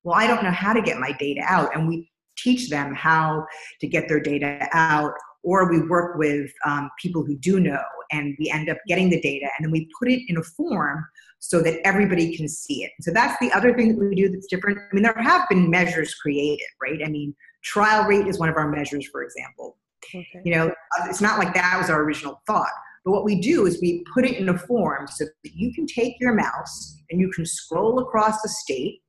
well, 0.03 0.15
I 0.15 0.27
don't 0.27 0.43
know 0.43 0.51
how 0.51 0.73
to 0.73 0.81
get 0.81 0.99
my 0.99 1.11
data 1.13 1.41
out. 1.45 1.75
And 1.75 1.87
we 1.87 2.09
teach 2.37 2.69
them 2.69 2.93
how 2.93 3.45
to 3.79 3.87
get 3.87 4.07
their 4.07 4.19
data 4.19 4.67
out 4.73 5.13
or 5.43 5.69
we 5.71 5.81
work 5.87 6.17
with 6.17 6.51
um, 6.65 6.89
people 7.01 7.25
who 7.25 7.35
do 7.35 7.59
know 7.59 7.81
and 8.11 8.35
we 8.39 8.49
end 8.49 8.69
up 8.69 8.77
getting 8.87 9.09
the 9.09 9.19
data 9.21 9.47
and 9.57 9.65
then 9.65 9.71
we 9.71 9.89
put 9.99 10.09
it 10.09 10.21
in 10.27 10.37
a 10.37 10.43
form 10.43 11.05
so 11.39 11.61
that 11.61 11.79
everybody 11.85 12.35
can 12.35 12.47
see 12.47 12.83
it. 12.83 12.91
So 13.01 13.11
that's 13.11 13.37
the 13.41 13.51
other 13.51 13.75
thing 13.75 13.89
that 13.89 13.97
we 13.99 14.13
do 14.13 14.29
that's 14.29 14.47
different. 14.47 14.77
I 14.77 14.93
mean, 14.93 15.03
there 15.03 15.15
have 15.17 15.49
been 15.49 15.69
measures 15.69 16.13
created, 16.15 16.65
right? 16.81 16.99
I 17.03 17.09
mean, 17.09 17.35
trial 17.63 18.05
rate 18.05 18.27
is 18.27 18.37
one 18.37 18.49
of 18.49 18.57
our 18.57 18.69
measures, 18.69 19.07
for 19.11 19.23
example. 19.23 19.77
Okay. 20.05 20.27
You 20.43 20.55
know, 20.55 20.67
uh, 20.67 21.07
it's 21.09 21.21
not 21.21 21.39
like 21.39 21.53
that 21.55 21.77
was 21.79 21.89
our 21.89 22.03
original 22.03 22.41
thought. 22.45 22.71
But 23.03 23.11
what 23.11 23.25
we 23.25 23.41
do 23.41 23.65
is 23.65 23.81
we 23.81 24.03
put 24.13 24.25
it 24.25 24.37
in 24.37 24.49
a 24.49 24.57
form 24.57 25.07
so 25.07 25.25
that 25.25 25.55
you 25.55 25.73
can 25.73 25.87
take 25.87 26.19
your 26.19 26.33
mouse 26.33 26.97
and 27.09 27.19
you 27.19 27.31
can 27.31 27.45
scroll 27.45 27.99
across 27.99 28.41
the 28.43 28.49
state 28.49 29.01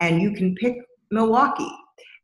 and 0.00 0.20
you 0.20 0.32
can 0.32 0.54
pick 0.54 0.76
Milwaukee. 1.10 1.70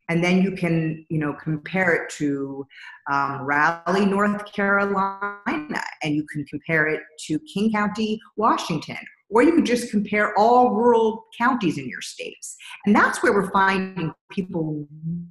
And 0.08 0.22
then 0.22 0.42
you 0.42 0.52
can 0.52 1.06
you 1.08 1.18
know 1.18 1.34
compare 1.42 1.94
it 1.94 2.10
to 2.18 2.66
um, 3.10 3.42
raleigh 3.42 4.04
north 4.04 4.44
carolina 4.52 5.82
and 6.02 6.14
you 6.14 6.26
can 6.30 6.44
compare 6.46 6.86
it 6.86 7.00
to 7.26 7.38
king 7.54 7.72
county 7.72 8.20
washington 8.36 8.98
or 9.32 9.42
you 9.42 9.52
could 9.54 9.64
just 9.64 9.90
compare 9.90 10.38
all 10.38 10.70
rural 10.70 11.24
counties 11.36 11.78
in 11.78 11.88
your 11.88 12.02
states. 12.02 12.54
And 12.84 12.94
that's 12.94 13.22
where 13.22 13.32
we're 13.32 13.50
finding 13.50 14.12
people 14.30 14.86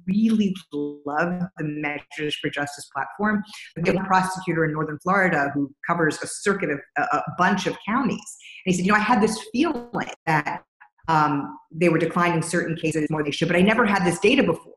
really 0.06 0.54
love 0.72 1.40
the 1.56 1.64
measures 1.64 2.34
for 2.40 2.50
justice 2.50 2.88
platform. 2.92 3.42
We 3.76 3.82
have 3.86 4.02
a 4.02 4.06
prosecutor 4.06 4.64
in 4.64 4.72
northern 4.72 4.98
florida 5.02 5.50
who 5.54 5.72
covers 5.86 6.20
a 6.22 6.26
circuit 6.26 6.70
of 6.70 6.80
a 6.98 7.22
bunch 7.38 7.66
of 7.66 7.76
counties. 7.86 8.36
And 8.66 8.72
he 8.72 8.76
said 8.76 8.86
you 8.86 8.92
know 8.92 8.98
i 8.98 9.00
had 9.00 9.22
this 9.22 9.38
feeling 9.52 10.10
that 10.26 10.64
um, 11.08 11.58
they 11.70 11.88
were 11.88 11.98
declining 11.98 12.42
certain 12.42 12.76
cases 12.76 13.08
more 13.10 13.20
than 13.20 13.26
they 13.26 13.30
should, 13.32 13.48
but 13.48 13.56
I 13.56 13.62
never 13.62 13.84
had 13.86 14.04
this 14.04 14.18
data 14.18 14.42
before. 14.42 14.72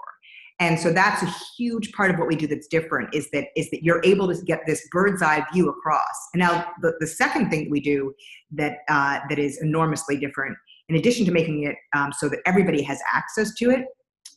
And 0.60 0.80
so 0.80 0.94
that's 0.94 1.22
a 1.22 1.34
huge 1.58 1.92
part 1.92 2.12
of 2.12 2.18
what 2.18 2.28
we 2.30 2.36
do 2.36 2.48
that's 2.48 2.68
different 2.68 3.14
is 3.14 3.30
that 3.32 3.48
is 3.58 3.70
that 3.72 3.84
you're 3.84 4.02
able 4.06 4.34
to 4.34 4.42
get 4.46 4.62
this 4.66 4.88
bird's 4.92 5.22
eye 5.22 5.46
view 5.52 5.70
across. 5.70 6.16
And 6.34 6.40
now 6.40 6.66
the, 6.82 6.94
the 7.00 7.08
second 7.08 7.50
thing 7.50 7.66
that 7.66 7.72
we 7.72 7.82
do 7.82 8.14
that 8.52 8.78
uh, 8.88 9.20
that 9.30 9.38
is 9.38 9.62
enormously 9.62 10.18
different, 10.18 10.58
in 10.88 10.96
addition 10.96 11.26
to 11.26 11.32
making 11.32 11.64
it 11.64 11.76
um, 11.94 12.14
so 12.14 12.30
that 12.30 12.40
everybody 12.46 12.82
has 12.84 13.02
access 13.14 13.54
to 13.56 13.70
it, 13.70 13.86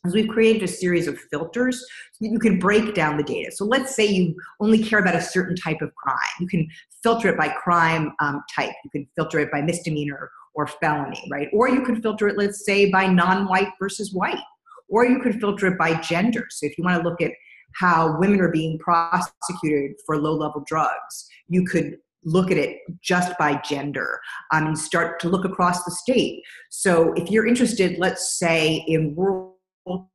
is 0.04 0.14
we've 0.14 0.28
created 0.28 0.64
a 0.64 0.68
series 0.68 1.06
of 1.06 1.18
filters 1.30 1.78
so 1.78 2.18
that 2.22 2.30
you 2.30 2.40
can 2.40 2.58
break 2.58 2.94
down 2.94 3.16
the 3.16 3.22
data. 3.22 3.52
So 3.52 3.64
let's 3.64 3.94
say 3.94 4.06
you 4.06 4.34
only 4.60 4.82
care 4.82 4.98
about 4.98 5.14
a 5.14 5.22
certain 5.22 5.54
type 5.54 5.82
of 5.82 5.94
crime. 5.94 6.16
You 6.40 6.48
can 6.48 6.66
filter 7.02 7.28
it 7.28 7.36
by 7.36 7.48
crime 7.48 8.12
um, 8.18 8.42
type. 8.52 8.72
You 8.84 8.90
can 8.90 9.06
filter 9.14 9.38
it 9.38 9.52
by 9.52 9.62
misdemeanor 9.62 10.30
or 10.58 10.66
felony, 10.66 11.22
right? 11.30 11.48
Or 11.52 11.68
you 11.68 11.82
could 11.82 12.02
filter 12.02 12.26
it, 12.26 12.36
let's 12.36 12.66
say, 12.66 12.90
by 12.90 13.06
non-white 13.06 13.68
versus 13.80 14.12
white. 14.12 14.42
Or 14.88 15.06
you 15.06 15.20
could 15.20 15.38
filter 15.40 15.68
it 15.68 15.78
by 15.78 15.94
gender. 16.00 16.46
So 16.50 16.66
if 16.66 16.76
you 16.76 16.82
want 16.82 17.00
to 17.00 17.08
look 17.08 17.22
at 17.22 17.30
how 17.76 18.18
women 18.18 18.40
are 18.40 18.50
being 18.50 18.76
prosecuted 18.80 19.92
for 20.04 20.18
low-level 20.18 20.64
drugs, 20.66 21.28
you 21.46 21.64
could 21.64 21.98
look 22.24 22.50
at 22.50 22.56
it 22.56 22.78
just 23.00 23.38
by 23.38 23.60
gender 23.68 24.18
um, 24.52 24.66
and 24.66 24.78
start 24.78 25.20
to 25.20 25.28
look 25.28 25.44
across 25.44 25.84
the 25.84 25.92
state. 25.92 26.42
So 26.70 27.12
if 27.12 27.30
you're 27.30 27.46
interested, 27.46 27.96
let's 28.00 28.36
say, 28.36 28.84
in 28.88 29.14
rural 29.16 29.54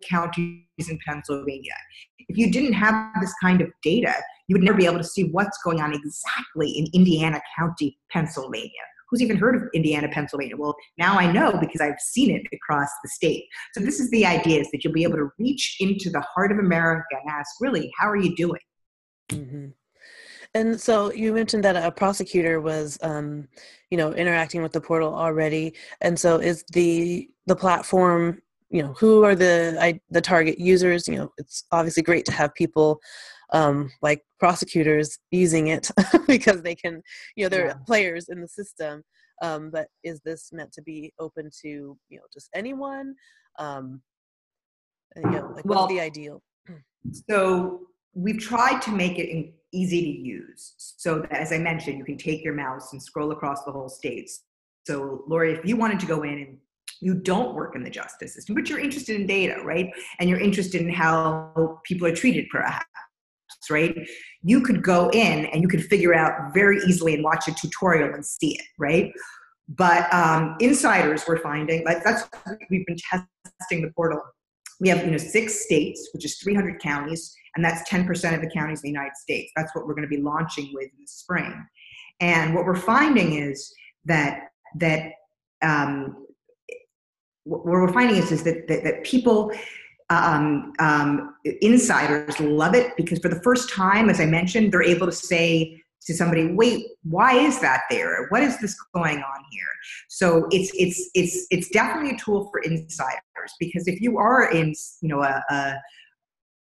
counties 0.10 0.66
in 0.90 1.00
Pennsylvania, 1.08 1.72
if 2.28 2.38
you 2.38 2.52
didn't 2.52 2.74
have 2.74 3.14
this 3.22 3.34
kind 3.42 3.62
of 3.62 3.70
data, 3.82 4.14
you 4.50 4.56
would 4.56 4.64
never 4.64 4.78
be 4.78 4.86
able 4.86 4.98
to 4.98 5.06
see 5.06 5.30
what's 5.30 5.58
going 5.64 5.80
on 5.80 5.94
exactly 5.94 6.70
in 6.70 6.86
Indiana 6.94 7.40
County, 7.58 7.98
Pennsylvania 8.12 8.70
who's 9.14 9.22
even 9.22 9.38
heard 9.38 9.56
of 9.56 9.62
Indiana, 9.76 10.10
Pennsylvania? 10.12 10.58
Well, 10.58 10.76
now 10.98 11.20
I 11.20 11.32
know 11.32 11.56
because 11.60 11.82
I've 11.82 12.00
seen 12.00 12.32
it 12.32 12.42
across 12.52 12.90
the 13.04 13.10
state. 13.10 13.46
So 13.74 13.84
this 13.84 14.00
is 14.00 14.10
the 14.10 14.26
idea 14.26 14.60
is 14.60 14.72
that 14.72 14.84
you'll 14.84 14.94
be 14.94 15.04
able 15.04 15.18
to 15.18 15.30
reach 15.38 15.78
into 15.80 16.10
the 16.10 16.22
heart 16.22 16.52
of 16.52 16.58
America 16.58 17.06
and 17.12 17.30
ask, 17.30 17.52
really, 17.62 17.92
how 18.00 18.10
are 18.10 18.18
you 18.18 18.36
doing? 18.36 18.62
Mm-hmm. 19.30 19.68
And 20.56 20.82
so 20.82 21.12
you 21.12 21.32
mentioned 21.32 21.64
that 21.64 21.76
a 21.76 21.92
prosecutor 21.92 22.60
was, 22.60 22.98
um, 23.04 23.48
you 23.92 23.98
know, 23.98 24.14
interacting 24.14 24.64
with 24.64 24.72
the 24.72 24.82
portal 24.82 25.14
already. 25.14 25.76
And 26.02 26.20
so 26.20 26.38
is 26.38 26.64
the 26.74 27.30
the 27.46 27.56
platform, 27.56 28.42
you 28.72 28.82
know, 28.82 28.94
who 28.94 29.24
are 29.24 29.36
the 29.36 29.78
I, 29.80 30.00
the 30.10 30.22
target 30.22 30.60
users? 30.60 31.08
You 31.08 31.18
know, 31.18 31.30
it's 31.38 31.66
obviously 31.72 32.02
great 32.02 32.26
to 32.26 32.32
have 32.32 32.54
people 32.56 33.00
um, 33.54 33.92
like 34.02 34.22
prosecutors 34.40 35.18
using 35.32 35.68
it 35.68 35.90
because 36.28 36.62
they 36.64 36.76
can, 36.76 37.02
you 37.36 37.46
know, 37.46 37.50
they're 37.50 37.68
yeah. 37.68 37.74
players 37.86 38.28
in 38.30 38.42
the 38.42 38.48
system. 38.48 39.04
Um, 39.42 39.70
but 39.72 39.88
is 40.04 40.20
this 40.26 40.50
meant 40.52 40.72
to 40.74 40.82
be 40.82 41.14
open 41.20 41.50
to, 41.62 41.68
you 41.68 42.18
know, 42.18 42.24
just 42.34 42.50
anyone? 42.54 43.16
Um, 43.60 44.02
you 45.16 45.30
know, 45.30 45.54
like 45.56 45.66
well, 45.66 45.82
what's 45.82 45.94
the 45.94 46.02
ideal? 46.02 46.42
So 47.30 47.82
we've 48.16 48.40
tried 48.40 48.82
to 48.84 48.92
make 48.92 49.20
it 49.20 49.54
easy 49.72 50.02
to 50.02 50.20
use 50.20 50.74
so 50.78 51.20
that, 51.20 51.32
as 51.32 51.52
I 51.52 51.60
mentioned, 51.60 51.98
you 51.98 52.06
can 52.06 52.18
take 52.18 52.44
your 52.44 52.54
mouse 52.54 52.94
and 52.94 53.02
scroll 53.02 53.32
across 53.32 53.64
the 53.64 53.72
whole 53.72 53.90
states. 53.90 54.44
So, 54.88 55.24
Lori, 55.28 55.54
if 55.54 55.66
you 55.66 55.78
wanted 55.78 56.00
to 56.00 56.06
go 56.06 56.24
in 56.24 56.40
and 56.40 56.58
you 57.02 57.14
don't 57.14 57.54
work 57.54 57.76
in 57.76 57.84
the 57.84 57.90
justice 57.90 58.34
system, 58.34 58.56
but 58.56 58.70
you're 58.70 58.80
interested 58.80 59.20
in 59.20 59.28
data, 59.28 59.62
right? 59.64 59.92
And 60.20 60.30
you're 60.30 60.40
interested 60.40 60.82
in 60.82 60.90
how 60.90 61.82
people 61.86 62.08
are 62.08 62.16
treated, 62.16 62.48
perhaps 62.50 62.86
right? 63.70 63.96
You 64.42 64.62
could 64.62 64.82
go 64.84 65.10
in 65.12 65.46
and 65.48 65.62
you 65.62 65.68
could 65.68 65.86
figure 65.86 66.14
out 66.14 66.54
very 66.54 66.80
easily 66.80 67.14
and 67.14 67.24
watch 67.24 67.48
a 67.48 67.54
tutorial 67.54 68.14
and 68.14 68.26
see 68.26 68.56
it, 68.56 68.66
right? 68.78 69.12
But 69.70 70.14
um, 70.14 70.56
insiders 70.60 71.24
we're 71.28 71.40
finding, 71.40 71.86
like 71.86 72.04
that's 72.04 72.28
we've 72.70 72.86
been 72.86 72.98
testing 73.10 73.82
the 73.82 73.92
portal. 73.96 74.22
We 74.80 74.90
have 74.90 75.06
you 75.06 75.12
know 75.12 75.18
six 75.18 75.64
states, 75.64 76.10
which 76.14 76.26
is 76.26 76.38
300 76.38 76.82
counties, 76.82 77.34
and 77.56 77.64
that's 77.64 77.90
10% 77.90 78.36
of 78.36 78.42
the 78.42 78.50
counties 78.50 78.80
in 78.80 78.88
the 78.88 78.90
United 78.90 79.16
States. 79.16 79.52
That's 79.56 79.74
what 79.76 79.88
we're 79.88 79.94
going 79.94 80.08
to 80.08 80.16
be 80.16 80.22
launching 80.22 80.72
with 80.74 80.86
in 80.86 81.00
the 81.00 81.08
spring. 81.08 81.66
And 82.20 82.54
what 82.54 82.66
we're 82.66 82.76
finding 82.76 83.34
is 83.34 83.74
that 84.06 84.50
that 84.76 85.12
um, 85.62 86.24
what 87.46 87.66
we're 87.66 87.92
finding 87.92 88.18
is, 88.18 88.32
is 88.32 88.44
that, 88.44 88.68
that, 88.68 88.84
that 88.84 89.04
people 89.04 89.52
um, 90.14 90.74
um, 90.80 91.36
insiders 91.62 92.40
love 92.40 92.76
it 92.76 92.96
because 92.98 93.20
for 93.20 93.30
the 93.30 93.42
first 93.42 93.70
time, 93.70 94.10
as 94.10 94.20
I 94.20 94.26
mentioned, 94.26 94.72
they're 94.72 94.84
able 94.84 95.08
to 95.08 95.14
say 95.14 95.82
to 96.06 96.14
somebody, 96.14 96.52
"Wait, 96.54 96.88
why 97.04 97.34
is 97.38 97.60
that 97.62 97.84
there? 97.90 98.28
What 98.30 98.44
is 98.44 98.60
this 98.60 98.76
going 98.94 99.18
on 99.18 99.44
here?" 99.52 99.68
So 100.10 100.48
it's 100.52 100.72
it's 100.76 101.10
it's 101.14 101.48
it's 101.52 101.70
definitely 101.70 102.12
a 102.12 102.18
tool 102.18 102.50
for 102.52 102.60
insiders 102.62 103.54
because 103.60 103.88
if 103.88 104.02
you 104.02 104.18
are 104.18 104.52
in 104.52 104.74
you 105.02 105.10
know 105.10 105.22
a, 105.22 105.44
a 105.50 105.76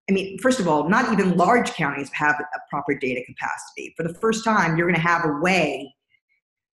I 0.09 0.13
mean, 0.13 0.39
first 0.39 0.59
of 0.59 0.67
all, 0.67 0.87
not 0.87 1.11
even 1.11 1.35
large 1.35 1.73
counties 1.73 2.09
have 2.13 2.35
a 2.39 2.59
proper 2.69 2.95
data 2.95 3.21
capacity. 3.25 3.93
For 3.97 4.03
the 4.03 4.13
first 4.13 4.45
time, 4.45 4.77
you're 4.77 4.87
going 4.87 4.95
to 4.95 5.01
have 5.01 5.25
a 5.25 5.39
way 5.41 5.93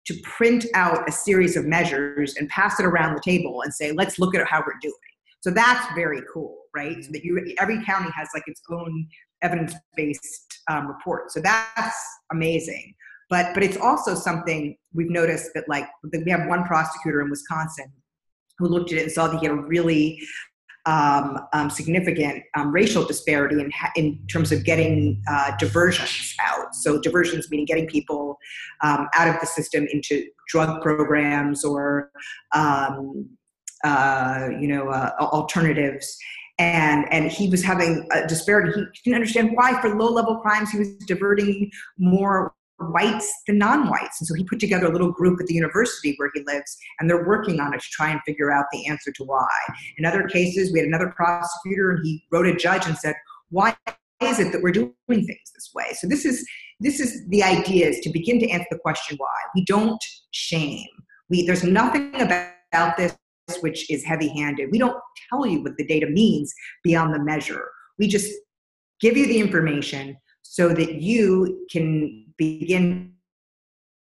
to 0.04 0.14
print 0.22 0.66
out 0.74 1.08
a 1.08 1.12
series 1.12 1.56
of 1.56 1.64
measures 1.64 2.34
and 2.36 2.48
pass 2.48 2.78
it 2.80 2.84
around 2.84 3.14
the 3.14 3.20
table 3.20 3.62
and 3.62 3.72
say, 3.72 3.92
let's 3.92 4.18
look 4.18 4.34
at 4.34 4.46
how 4.46 4.60
we're 4.60 4.78
doing. 4.82 4.94
So 5.42 5.50
that's 5.50 5.92
very 5.94 6.22
cool, 6.32 6.56
right? 6.74 7.04
So 7.04 7.10
that 7.12 7.24
you 7.24 7.54
every 7.58 7.84
county 7.84 8.10
has 8.14 8.28
like 8.32 8.44
its 8.46 8.62
own 8.70 9.06
evidence-based 9.42 10.60
um, 10.70 10.86
report. 10.86 11.32
So 11.32 11.40
that's 11.40 11.96
amazing. 12.30 12.94
But 13.28 13.52
but 13.54 13.62
it's 13.62 13.76
also 13.76 14.14
something 14.14 14.76
we've 14.94 15.10
noticed 15.10 15.50
that 15.54 15.68
like 15.68 15.88
we 16.04 16.30
have 16.30 16.48
one 16.48 16.64
prosecutor 16.64 17.20
in 17.20 17.30
Wisconsin 17.30 17.92
who 18.58 18.68
looked 18.68 18.92
at 18.92 18.98
it 18.98 19.02
and 19.02 19.12
saw 19.12 19.26
that 19.26 19.40
he 19.40 19.46
had 19.46 19.56
a 19.56 19.60
really 19.60 20.20
um, 20.86 21.38
um, 21.52 21.70
significant 21.70 22.42
um, 22.56 22.72
racial 22.72 23.04
disparity 23.04 23.60
in, 23.60 23.70
in 23.96 24.26
terms 24.26 24.50
of 24.52 24.64
getting 24.64 25.22
uh, 25.28 25.52
diversions 25.58 26.34
out. 26.40 26.74
So, 26.74 27.00
diversions 27.00 27.50
meaning 27.50 27.66
getting 27.66 27.86
people 27.86 28.36
um, 28.82 29.08
out 29.14 29.28
of 29.28 29.40
the 29.40 29.46
system 29.46 29.86
into 29.92 30.24
drug 30.48 30.82
programs 30.82 31.64
or 31.64 32.10
um, 32.54 33.28
uh, 33.84 34.48
you 34.60 34.68
know, 34.68 34.88
uh, 34.88 35.10
alternatives. 35.20 36.16
And, 36.58 37.06
and 37.12 37.30
he 37.30 37.48
was 37.48 37.62
having 37.62 38.06
a 38.12 38.26
disparity. 38.26 38.72
He 38.92 39.10
didn't 39.10 39.16
understand 39.16 39.50
why, 39.54 39.80
for 39.80 39.96
low 39.96 40.12
level 40.12 40.36
crimes, 40.36 40.70
he 40.70 40.78
was 40.78 40.94
diverting 41.06 41.70
more 41.98 42.54
whites 42.90 43.32
than 43.46 43.58
non-whites. 43.58 44.20
And 44.20 44.26
so 44.26 44.34
he 44.34 44.44
put 44.44 44.60
together 44.60 44.86
a 44.86 44.90
little 44.90 45.12
group 45.12 45.40
at 45.40 45.46
the 45.46 45.54
university 45.54 46.14
where 46.16 46.30
he 46.34 46.42
lives 46.46 46.76
and 46.98 47.08
they're 47.08 47.26
working 47.26 47.60
on 47.60 47.74
it 47.74 47.80
to 47.80 47.88
try 47.90 48.10
and 48.10 48.20
figure 48.26 48.52
out 48.52 48.66
the 48.72 48.86
answer 48.86 49.12
to 49.12 49.24
why. 49.24 49.48
In 49.98 50.04
other 50.04 50.26
cases 50.28 50.72
we 50.72 50.80
had 50.80 50.88
another 50.88 51.12
prosecutor 51.14 51.92
and 51.92 52.04
he 52.04 52.24
wrote 52.30 52.46
a 52.46 52.56
judge 52.56 52.86
and 52.86 52.96
said 52.96 53.14
why 53.50 53.76
is 54.20 54.38
it 54.38 54.52
that 54.52 54.62
we're 54.62 54.72
doing 54.72 54.94
things 55.08 55.52
this 55.54 55.70
way? 55.74 55.86
So 55.94 56.08
this 56.08 56.24
is 56.24 56.46
this 56.80 56.98
is 56.98 57.26
the 57.28 57.42
idea 57.42 57.88
is 57.88 58.00
to 58.00 58.10
begin 58.10 58.40
to 58.40 58.48
answer 58.48 58.66
the 58.70 58.78
question 58.78 59.16
why. 59.18 59.28
We 59.54 59.64
don't 59.64 60.02
shame. 60.32 60.88
We 61.28 61.46
there's 61.46 61.64
nothing 61.64 62.20
about 62.20 62.96
this 62.96 63.16
which 63.60 63.90
is 63.90 64.04
heavy 64.04 64.28
handed. 64.28 64.70
We 64.70 64.78
don't 64.78 64.96
tell 65.30 65.46
you 65.46 65.62
what 65.62 65.76
the 65.76 65.86
data 65.86 66.06
means 66.06 66.52
beyond 66.82 67.14
the 67.14 67.22
measure. 67.22 67.68
We 67.98 68.08
just 68.08 68.32
give 69.00 69.16
you 69.16 69.26
the 69.26 69.40
information 69.40 70.16
so 70.42 70.68
that 70.70 70.94
you 71.00 71.66
can 71.70 72.26
begin 72.36 73.12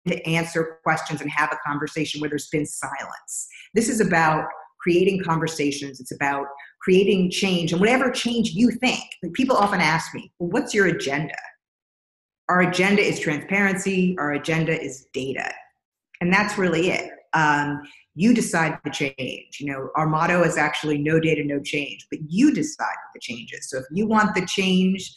to 0.09 0.26
answer 0.26 0.78
questions 0.82 1.20
and 1.20 1.30
have 1.30 1.52
a 1.52 1.59
conversation 1.66 2.20
where 2.20 2.30
there's 2.30 2.49
been 2.49 2.66
silence. 2.66 3.49
This 3.75 3.88
is 3.88 4.00
about 4.00 4.47
creating 4.80 5.23
conversations. 5.23 6.00
It's 6.00 6.12
about 6.12 6.47
creating 6.80 7.30
change 7.30 7.73
and 7.73 7.80
whatever 7.80 8.11
change 8.11 8.50
you 8.50 8.70
think. 8.70 9.04
People 9.35 9.56
often 9.56 9.80
ask 9.80 10.14
me, 10.14 10.32
well, 10.38 10.50
what's 10.50 10.75
your 10.75 10.87
agenda? 10.87 11.35
Our 12.49 12.62
agenda 12.62 13.02
is 13.02 13.20
transparency, 13.20 14.16
our 14.18 14.32
agenda 14.32 14.80
is 14.80 15.06
data. 15.12 15.52
And 16.20 16.32
that's 16.32 16.59
really 16.59 16.90
it. 16.90 17.11
Um, 17.32 17.82
you 18.20 18.34
decide 18.34 18.78
the 18.84 18.90
change. 18.90 19.58
You 19.60 19.66
know, 19.66 19.88
our 19.96 20.06
motto 20.06 20.42
is 20.42 20.58
actually 20.58 20.98
no 20.98 21.18
data, 21.18 21.42
no 21.42 21.58
change, 21.60 22.06
but 22.10 22.20
you 22.28 22.52
decide 22.52 22.84
what 22.84 23.12
the 23.14 23.20
change 23.20 23.52
is. 23.54 23.70
So 23.70 23.78
if 23.78 23.84
you 23.90 24.06
want 24.06 24.34
the 24.34 24.44
change 24.44 25.10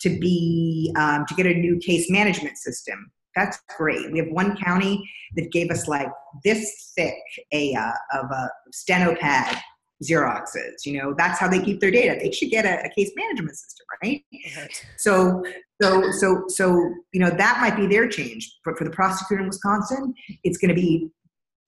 to 0.00 0.10
be 0.18 0.92
um, 0.98 1.24
to 1.26 1.34
get 1.34 1.46
a 1.46 1.54
new 1.54 1.78
case 1.78 2.10
management 2.10 2.58
system, 2.58 3.10
that's 3.34 3.58
great. 3.78 4.12
We 4.12 4.18
have 4.18 4.28
one 4.28 4.56
county 4.56 5.08
that 5.36 5.50
gave 5.52 5.70
us 5.70 5.88
like 5.88 6.08
this 6.44 6.92
thick 6.94 7.14
a 7.52 7.74
uh, 7.74 7.92
of 8.20 8.30
a 8.30 8.50
steno 8.72 9.14
pad 9.14 9.58
Xeroxes. 10.02 10.84
You 10.84 10.98
know, 10.98 11.14
that's 11.16 11.38
how 11.38 11.48
they 11.48 11.60
keep 11.60 11.80
their 11.80 11.90
data. 11.90 12.18
They 12.20 12.30
should 12.30 12.50
get 12.50 12.64
a, 12.64 12.84
a 12.84 12.90
case 12.90 13.10
management 13.16 13.56
system, 13.56 13.86
right? 14.02 14.22
right? 14.56 14.86
So, 14.96 15.42
so, 15.80 16.10
so, 16.12 16.44
so, 16.48 16.94
you 17.12 17.20
know, 17.20 17.30
that 17.30 17.58
might 17.60 17.76
be 17.76 17.86
their 17.86 18.08
change. 18.08 18.50
But 18.64 18.76
for 18.76 18.84
the 18.84 18.90
prosecutor 18.90 19.42
in 19.42 19.48
Wisconsin, 19.48 20.14
it's 20.44 20.58
going 20.58 20.70
to 20.70 20.74
be 20.74 21.10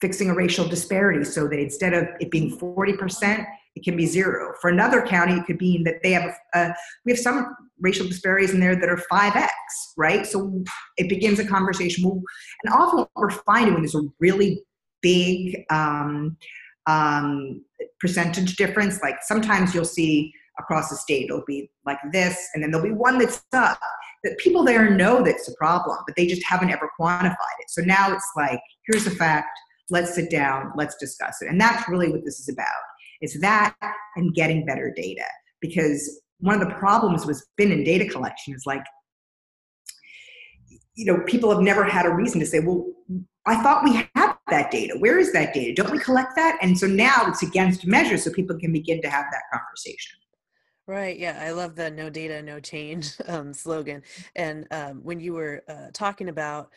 fixing 0.02 0.28
a 0.28 0.34
racial 0.34 0.66
disparity 0.66 1.24
so 1.24 1.46
that 1.46 1.58
instead 1.58 1.94
of 1.94 2.08
it 2.20 2.30
being 2.30 2.58
40%, 2.58 3.46
it 3.76 3.84
can 3.84 3.96
be 3.96 4.04
zero. 4.04 4.52
For 4.60 4.68
another 4.68 5.00
county, 5.00 5.34
it 5.34 5.46
could 5.46 5.60
mean 5.60 5.84
that 5.84 6.02
they 6.02 6.10
have 6.10 6.34
a, 6.54 6.74
we 7.06 7.12
have 7.12 7.18
some 7.18 7.56
racial 7.80 8.06
disparities 8.06 8.52
in 8.52 8.60
there 8.60 8.76
that 8.76 8.88
are 8.88 9.00
5x, 9.10 9.48
right? 9.96 10.26
So 10.26 10.62
it 10.98 11.08
begins 11.08 11.38
a 11.38 11.46
conversation. 11.46 12.04
And 12.04 12.74
often 12.74 12.98
what 12.98 13.10
we're 13.14 13.30
finding 13.30 13.74
when 13.74 13.82
there's 13.82 13.94
a 13.94 14.02
really 14.18 14.62
big 15.02 15.64
um, 15.70 16.36
um, 16.86 17.64
percentage 18.00 18.56
difference. 18.56 19.00
Like 19.00 19.16
sometimes 19.22 19.74
you'll 19.74 19.84
see 19.84 20.34
across 20.58 20.90
the 20.90 20.96
state, 20.96 21.26
it'll 21.26 21.44
be 21.46 21.70
like 21.86 21.98
this, 22.12 22.36
and 22.52 22.62
then 22.62 22.70
there'll 22.70 22.86
be 22.86 22.92
one 22.92 23.18
that's 23.18 23.42
up 23.52 23.78
that 24.24 24.38
people 24.38 24.64
there 24.64 24.90
know 24.90 25.22
that's 25.22 25.48
a 25.48 25.54
problem, 25.54 25.98
but 26.06 26.14
they 26.16 26.26
just 26.26 26.44
haven't 26.44 26.70
ever 26.70 26.88
quantified 27.00 27.58
it. 27.60 27.70
So 27.70 27.82
now 27.82 28.12
it's 28.12 28.30
like, 28.36 28.60
here's 28.86 29.04
the 29.04 29.10
fact, 29.10 29.48
let's 29.92 30.14
sit 30.14 30.30
down, 30.30 30.72
let's 30.74 30.96
discuss 30.96 31.42
it. 31.42 31.48
And 31.48 31.60
that's 31.60 31.88
really 31.88 32.10
what 32.10 32.24
this 32.24 32.40
is 32.40 32.48
about. 32.48 32.66
It's 33.20 33.38
that 33.40 33.76
and 34.16 34.34
getting 34.34 34.64
better 34.64 34.92
data. 34.96 35.24
Because 35.60 36.20
one 36.40 36.60
of 36.60 36.66
the 36.66 36.74
problems 36.74 37.26
was 37.26 37.46
been 37.56 37.70
in 37.70 37.84
data 37.84 38.06
collection 38.06 38.54
is 38.54 38.64
like, 38.66 38.82
you 40.94 41.04
know, 41.04 41.22
people 41.26 41.50
have 41.50 41.60
never 41.60 41.84
had 41.84 42.06
a 42.06 42.10
reason 42.10 42.40
to 42.40 42.46
say, 42.46 42.58
well, 42.60 42.84
I 43.46 43.62
thought 43.62 43.84
we 43.84 43.94
had 43.94 44.34
that 44.48 44.70
data. 44.70 44.94
Where 44.98 45.18
is 45.18 45.32
that 45.32 45.52
data? 45.52 45.74
Don't 45.74 45.92
we 45.92 45.98
collect 45.98 46.36
that? 46.36 46.58
And 46.62 46.76
so 46.76 46.86
now 46.86 47.24
it's 47.26 47.42
against 47.42 47.86
measure 47.86 48.16
so 48.16 48.32
people 48.32 48.58
can 48.58 48.72
begin 48.72 49.00
to 49.02 49.10
have 49.10 49.26
that 49.30 49.42
conversation. 49.52 50.18
Right. 50.86 51.18
Yeah. 51.18 51.38
I 51.40 51.52
love 51.52 51.76
the 51.76 51.90
no 51.90 52.10
data, 52.10 52.42
no 52.42 52.60
change 52.60 53.12
um, 53.28 53.52
slogan. 53.52 54.02
And 54.36 54.66
um, 54.70 55.00
when 55.02 55.20
you 55.20 55.34
were 55.34 55.62
uh, 55.68 55.88
talking 55.92 56.28
about 56.28 56.70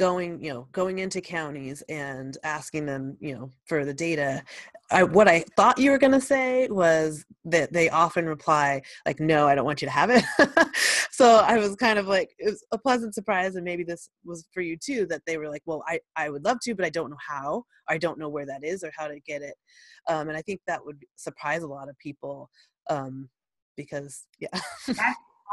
going 0.00 0.42
you 0.42 0.50
know 0.50 0.66
going 0.72 0.98
into 0.98 1.20
counties 1.20 1.82
and 1.90 2.38
asking 2.42 2.86
them 2.86 3.18
you 3.20 3.34
know 3.34 3.50
for 3.66 3.84
the 3.84 3.92
data 3.92 4.42
I, 4.90 5.02
what 5.02 5.28
i 5.28 5.44
thought 5.58 5.76
you 5.76 5.90
were 5.90 5.98
going 5.98 6.14
to 6.14 6.22
say 6.22 6.68
was 6.68 7.26
that 7.44 7.70
they 7.70 7.90
often 7.90 8.24
reply 8.24 8.80
like 9.04 9.20
no 9.20 9.46
i 9.46 9.54
don't 9.54 9.66
want 9.66 9.82
you 9.82 9.86
to 9.86 9.92
have 9.92 10.08
it. 10.08 10.24
So 11.10 11.36
i 11.46 11.58
was 11.58 11.76
kind 11.76 11.98
of 11.98 12.06
like 12.06 12.30
it 12.38 12.46
was 12.46 12.64
a 12.72 12.78
pleasant 12.78 13.14
surprise 13.14 13.56
and 13.56 13.64
maybe 13.64 13.84
this 13.84 14.08
was 14.24 14.46
for 14.54 14.62
you 14.62 14.78
too 14.78 15.04
that 15.10 15.20
they 15.26 15.36
were 15.36 15.50
like 15.50 15.60
well 15.66 15.84
i, 15.86 16.00
I 16.16 16.30
would 16.30 16.46
love 16.46 16.60
to 16.62 16.74
but 16.74 16.86
i 16.86 16.90
don't 16.90 17.10
know 17.10 17.18
how. 17.28 17.64
I 17.86 17.98
don't 17.98 18.18
know 18.18 18.30
where 18.30 18.46
that 18.46 18.64
is 18.64 18.82
or 18.82 18.90
how 18.96 19.06
to 19.06 19.20
get 19.20 19.42
it. 19.42 19.54
Um, 20.08 20.30
and 20.30 20.36
i 20.38 20.40
think 20.40 20.62
that 20.66 20.82
would 20.82 21.04
surprise 21.16 21.62
a 21.62 21.68
lot 21.68 21.90
of 21.90 21.98
people 21.98 22.48
um, 22.88 23.28
because 23.76 24.24
yeah. 24.38 24.48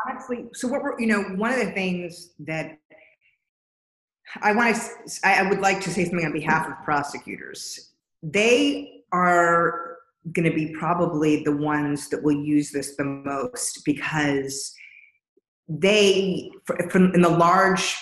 Honestly 0.08 0.46
so 0.54 0.70
what 0.70 0.82
we're 0.84 0.98
you 1.02 1.08
know 1.08 1.24
one 1.36 1.52
of 1.52 1.60
the 1.60 1.72
things 1.72 2.30
that 2.40 2.78
I 4.42 4.54
want 4.54 4.76
to. 4.76 4.82
I 5.24 5.48
would 5.48 5.60
like 5.60 5.82
to 5.82 5.90
say 5.90 6.06
something 6.06 6.26
on 6.26 6.34
behalf 6.34 6.68
of 6.68 6.84
prosecutors. 6.84 7.92
They 8.22 9.04
are 9.12 9.98
going 10.34 10.50
to 10.50 10.56
be 10.56 10.74
probably 10.74 11.44
the 11.44 11.56
ones 11.56 12.10
that 12.10 12.22
will 12.22 12.44
use 12.44 12.72
this 12.72 12.96
the 12.96 13.04
most 13.04 13.84
because 13.86 14.74
they, 15.70 16.52
in 16.96 17.22
the 17.22 17.30
large 17.30 17.96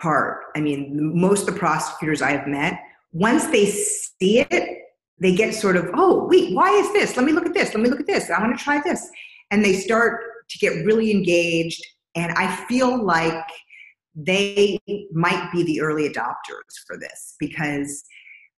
part, 0.00 0.44
I 0.56 0.60
mean, 0.60 1.18
most 1.18 1.48
of 1.48 1.54
the 1.54 1.58
prosecutors 1.58 2.22
I 2.22 2.32
have 2.32 2.46
met, 2.46 2.80
once 3.12 3.46
they 3.46 3.66
see 3.66 4.40
it, 4.40 4.78
they 5.18 5.34
get 5.34 5.54
sort 5.54 5.76
of, 5.76 5.90
oh, 5.94 6.26
wait, 6.26 6.54
why 6.54 6.70
is 6.70 6.92
this? 6.92 7.16
Let 7.16 7.24
me 7.24 7.32
look 7.32 7.46
at 7.46 7.54
this. 7.54 7.74
Let 7.74 7.82
me 7.82 7.88
look 7.88 8.00
at 8.00 8.06
this. 8.06 8.30
I 8.30 8.40
want 8.40 8.58
to 8.58 8.62
try 8.62 8.80
this. 8.80 9.08
And 9.50 9.64
they 9.64 9.74
start 9.74 10.20
to 10.50 10.58
get 10.58 10.84
really 10.84 11.10
engaged. 11.10 11.82
And 12.14 12.32
I 12.32 12.54
feel 12.66 13.02
like 13.02 13.44
they 14.14 14.78
might 15.12 15.50
be 15.52 15.62
the 15.62 15.80
early 15.80 16.08
adopters 16.08 16.74
for 16.86 16.98
this 16.98 17.36
because 17.38 18.04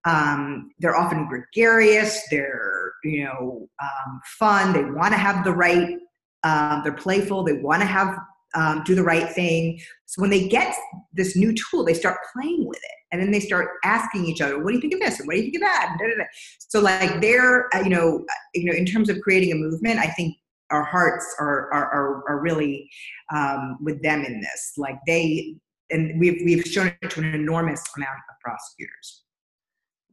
um, 0.05 0.71
they're 0.81 0.97
often 0.97 1.27
gregarious 1.29 2.23
they're 2.31 2.93
you 3.05 3.25
know 3.25 3.69
um, 3.83 4.21
fun 4.39 4.73
they 4.73 4.85
want 4.85 5.13
to 5.13 5.19
have 5.19 5.45
the 5.45 5.53
right 5.53 5.97
um, 6.43 6.83
they're 6.83 6.93
playful 6.93 7.43
they 7.43 7.55
want 7.55 7.81
to 7.81 7.87
have 7.87 8.19
um, 8.55 8.83
do 8.85 8.95
the 8.95 9.03
right 9.03 9.29
thing. 9.31 9.81
So 10.07 10.23
when 10.23 10.31
they 10.31 10.49
get 10.49 10.75
this 11.13 11.37
new 11.37 11.53
tool 11.55 11.85
they 11.85 11.95
start 11.95 12.19
playing 12.33 12.67
with 12.67 12.79
it 12.79 12.97
and 13.13 13.21
then 13.21 13.31
they 13.31 13.41
start 13.41 13.69
asking 13.85 14.27
each 14.27 14.41
other 14.41 14.63
what 14.63 14.71
do 14.71 14.75
you 14.75 14.81
think 14.81 14.95
of 14.95 15.01
this? 15.01 15.19
And 15.19 15.27
what 15.27 15.35
do 15.35 15.39
you 15.41 15.51
think 15.51 15.57
of 15.57 15.63
that? 15.63 15.97
Da, 15.99 16.07
da, 16.07 16.15
da. 16.19 16.25
so 16.59 16.81
like 16.81 17.21
they're 17.21 17.75
uh, 17.75 17.81
you 17.81 17.91
know 17.91 18.25
uh, 18.29 18.35
you 18.55 18.65
know 18.65 18.77
in 18.77 18.87
terms 18.87 19.09
of 19.09 19.21
creating 19.21 19.53
a 19.53 19.57
movement 19.57 19.99
i 19.99 20.07
think 20.07 20.37
our 20.71 20.85
hearts 20.85 21.35
are 21.39 21.73
are, 21.73 21.87
are, 21.93 22.29
are 22.29 22.41
really 22.41 22.91
um, 23.35 23.79
with 23.83 24.03
them 24.03 24.25
in 24.25 24.41
this. 24.41 24.75
Like 24.77 24.99
they, 25.07 25.57
and 25.91 26.19
we've 26.19 26.41
we've 26.45 26.65
shown 26.65 26.93
it 27.03 27.11
to 27.11 27.21
an 27.21 27.35
enormous 27.35 27.83
amount 27.97 28.19
of 28.31 28.41
prosecutors. 28.41 29.25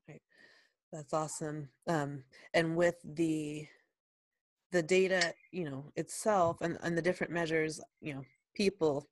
Right. 0.07 0.21
That's 0.91 1.13
awesome. 1.13 1.69
Um, 1.87 2.23
and 2.53 2.75
with 2.75 2.95
the 3.03 3.67
the 4.71 4.81
data, 4.81 5.33
you 5.51 5.69
know, 5.69 5.91
itself 5.95 6.57
and, 6.61 6.77
and 6.81 6.97
the 6.97 7.01
different 7.01 7.31
measures, 7.33 7.81
you 7.99 8.13
know, 8.13 8.23
people, 8.55 9.09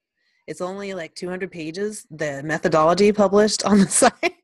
it's 0.47 0.62
only 0.62 0.93
like 0.93 1.13
200 1.15 1.52
pages, 1.52 2.08
the 2.10 2.41
methodology 2.43 3.12
published 3.12 3.63
on 3.65 3.80
the 3.80 3.88
site. 3.89 4.38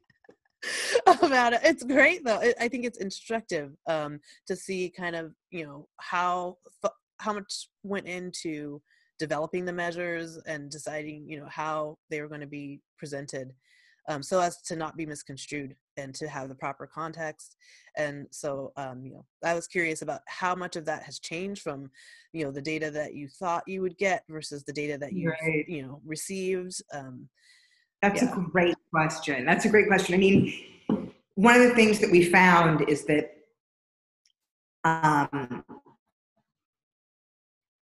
about 1.22 1.54
it. 1.54 1.62
It's 1.64 1.84
great 1.84 2.24
though. 2.24 2.42
I 2.60 2.68
think 2.68 2.86
it's 2.86 2.98
instructive 2.98 3.72
um, 3.88 4.20
to 4.48 4.56
see 4.56 4.92
kind 4.96 5.16
of 5.16 5.34
you 5.52 5.66
know 5.66 5.88
how 5.98 6.58
how 7.20 7.34
much 7.34 7.70
went 7.84 8.08
into 8.08 8.82
developing 9.20 9.66
the 9.66 9.74
measures 9.74 10.38
and 10.46 10.70
deciding 10.70 11.30
you 11.30 11.40
know 11.40 11.48
how 11.50 11.98
they 12.10 12.22
were 12.22 12.28
going 12.28 12.42
to 12.42 12.48
be 12.48 12.82
presented 12.98 13.54
um, 14.08 14.22
so 14.22 14.40
as 14.40 14.62
to 14.62 14.76
not 14.76 14.98
be 14.98 15.06
misconstrued 15.06 15.76
and 15.98 16.14
to 16.14 16.28
have 16.28 16.50
the 16.50 16.56
proper 16.56 16.86
context 16.86 17.56
and 17.96 18.28
so 18.32 18.72
um, 18.76 19.06
you 19.06 19.14
know 19.14 19.26
i 19.44 19.54
was 19.54 19.68
curious 19.68 20.02
about 20.02 20.22
how 20.28 20.54
much 20.54 20.76
of 20.76 20.86
that 20.86 21.04
has 21.04 21.20
changed 21.20 21.62
from 21.62 21.90
you 22.34 22.44
know 22.44 22.52
the 22.52 22.62
data 22.62 22.92
that 22.92 23.16
you 23.16 23.28
thought 23.28 23.64
you 23.68 23.82
would 23.82 23.98
get 23.98 24.24
versus 24.30 24.64
the 24.64 24.74
data 24.74 24.98
that 24.98 25.14
you 25.14 25.30
right. 25.30 25.66
you 25.68 25.82
know 25.82 26.02
received 26.06 26.82
um, 26.94 27.28
that's 28.06 28.22
yeah. 28.22 28.38
a 28.38 28.42
great 28.42 28.76
question. 28.92 29.46
That's 29.46 29.66
a 29.66 29.70
great 29.70 29.88
question. 29.88 30.16
I 30.16 30.18
mean 30.18 30.54
one 31.36 31.60
of 31.60 31.68
the 31.68 31.76
things 31.76 32.00
that 32.00 32.12
we 32.12 32.24
found 32.24 32.88
is 32.88 33.06
that 33.06 33.32
um, 34.86 35.64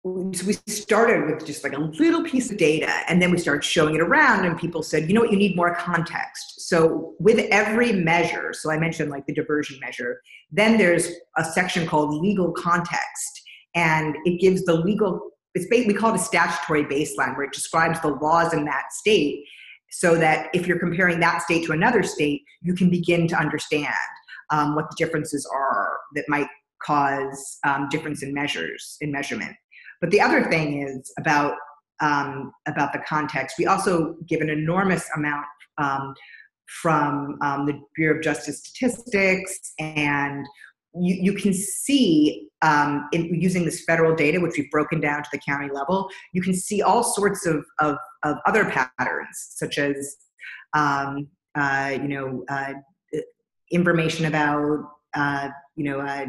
so 0.05 0.47
we 0.47 0.55
started 0.67 1.27
with 1.27 1.45
just 1.45 1.63
like 1.63 1.75
a 1.75 1.81
little 1.81 2.25
piece 2.25 2.51
of 2.51 2.57
data 2.57 2.91
and 3.09 3.21
then 3.21 3.31
we 3.31 3.39
started 3.39 3.63
showing 3.63 3.95
it 3.95 4.01
around 4.01 4.45
and 4.45 4.59
people 4.59 4.83
said 4.83 5.09
you 5.09 5.15
know 5.15 5.21
what? 5.21 5.31
You 5.31 5.39
need 5.39 5.55
more 5.55 5.75
context. 5.75 6.69
So 6.69 7.15
with 7.19 7.39
every 7.51 7.93
measure 7.93 8.53
so 8.53 8.71
i 8.71 8.79
mentioned 8.79 9.11
like 9.11 9.27
the 9.27 9.35
diversion 9.35 9.79
measure 9.81 10.21
then 10.51 10.79
there's 10.79 11.09
a 11.37 11.45
section 11.45 11.87
called 11.87 12.15
legal 12.15 12.53
context 12.53 13.43
and 13.75 14.17
it 14.25 14.41
gives 14.41 14.65
the 14.65 14.75
legal 14.75 15.31
it's 15.55 15.67
we 15.71 15.93
call 15.95 16.15
it 16.15 16.17
a 16.17 16.23
statutory 16.23 16.85
baseline 16.85 17.37
where 17.37 17.45
it 17.45 17.53
describes 17.53 18.01
the 18.01 18.09
laws 18.09 18.55
in 18.55 18.65
that 18.65 18.93
state 18.93 19.45
so 19.93 20.17
that 20.17 20.49
if 20.55 20.67
you're 20.67 20.79
comparing 20.79 21.21
that 21.21 21.43
state 21.43 21.65
to 21.65 21.73
another 21.73 22.03
state 22.03 22.43
you 22.63 22.75
can 22.75 22.91
begin 22.91 23.29
to 23.29 23.37
understand 23.37 23.95
um, 24.51 24.75
what 24.75 24.91
the 24.91 24.97
differences 24.97 25.49
are 25.55 25.97
that 26.15 26.25
might 26.29 26.49
cause 26.85 27.59
um, 27.65 27.89
difference 27.91 28.23
in 28.23 28.35
measures 28.35 28.97
in 29.01 29.13
measurement 29.13 29.55
but 30.01 30.11
the 30.11 30.21
other 30.21 30.45
thing 30.51 30.83
is 30.83 31.13
about 31.19 31.55
um, 32.03 32.53
about 32.67 32.93
the 32.93 32.99
context. 33.09 33.57
We 33.59 33.67
also 33.67 34.17
give 34.29 34.41
an 34.41 34.51
enormous 34.51 35.09
amount 35.17 35.47
um, 35.79 36.15
from 36.83 37.39
um, 37.43 37.67
the 37.67 37.81
Bureau 37.95 38.17
of 38.17 38.23
Justice 38.23 38.59
Statistics, 38.59 39.73
and 39.79 40.45
you, 40.95 41.15
you 41.15 41.33
can 41.35 41.55
see 41.55 42.49
um, 42.63 43.09
in, 43.13 43.41
using 43.41 43.65
this 43.65 43.85
federal 43.85 44.15
data, 44.15 44.41
which 44.41 44.55
we've 44.57 44.71
broken 44.71 45.01
down 45.01 45.23
to 45.23 45.29
the 45.33 45.39
county 45.39 45.69
level, 45.73 46.09
you 46.33 46.43
can 46.43 46.55
see 46.55 46.83
all 46.83 47.03
sorts 47.03 47.47
of, 47.47 47.65
of, 47.81 47.97
of 48.23 48.37
other 48.47 48.65
patterns, 48.65 49.49
such 49.51 49.79
as 49.79 50.17
um, 50.75 51.29
uh, 51.55 51.91
you 51.95 52.09
know 52.09 52.45
uh, 52.49 52.75
information 53.71 54.27
about 54.27 54.85
uh, 55.15 55.49
you 55.77 55.85
know 55.85 56.01
uh, 56.01 56.27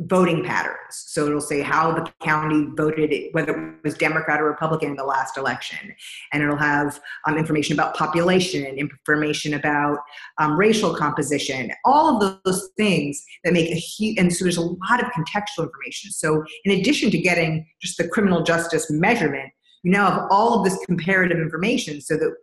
voting 0.00 0.44
patterns. 0.44 0.76
So 0.90 1.26
it'll 1.26 1.40
say 1.40 1.60
how 1.60 1.92
the 1.92 2.10
county 2.22 2.68
voted, 2.74 3.12
whether 3.32 3.52
it 3.52 3.84
was 3.84 3.94
Democrat 3.94 4.40
or 4.40 4.44
Republican 4.44 4.90
in 4.90 4.96
the 4.96 5.04
last 5.04 5.36
election. 5.36 5.94
And 6.32 6.42
it'll 6.42 6.56
have 6.56 7.00
um, 7.26 7.36
information 7.36 7.74
about 7.74 7.96
population, 7.96 8.64
information 8.78 9.54
about 9.54 9.98
um, 10.38 10.58
racial 10.58 10.94
composition, 10.94 11.70
all 11.84 12.22
of 12.22 12.40
those 12.44 12.70
things 12.76 13.22
that 13.44 13.52
make 13.52 13.70
a 13.70 13.74
huge, 13.74 14.18
and 14.18 14.32
so 14.32 14.44
there's 14.44 14.56
a 14.56 14.62
lot 14.62 15.02
of 15.02 15.10
contextual 15.12 15.64
information. 15.64 16.10
So 16.10 16.44
in 16.64 16.78
addition 16.78 17.10
to 17.10 17.18
getting 17.18 17.66
just 17.80 17.98
the 17.98 18.08
criminal 18.08 18.42
justice 18.42 18.90
measurement, 18.90 19.50
you 19.82 19.90
now 19.90 20.10
have 20.10 20.26
all 20.30 20.58
of 20.58 20.64
this 20.64 20.78
comparative 20.86 21.38
information 21.38 22.00
so 22.00 22.16
that 22.16 22.34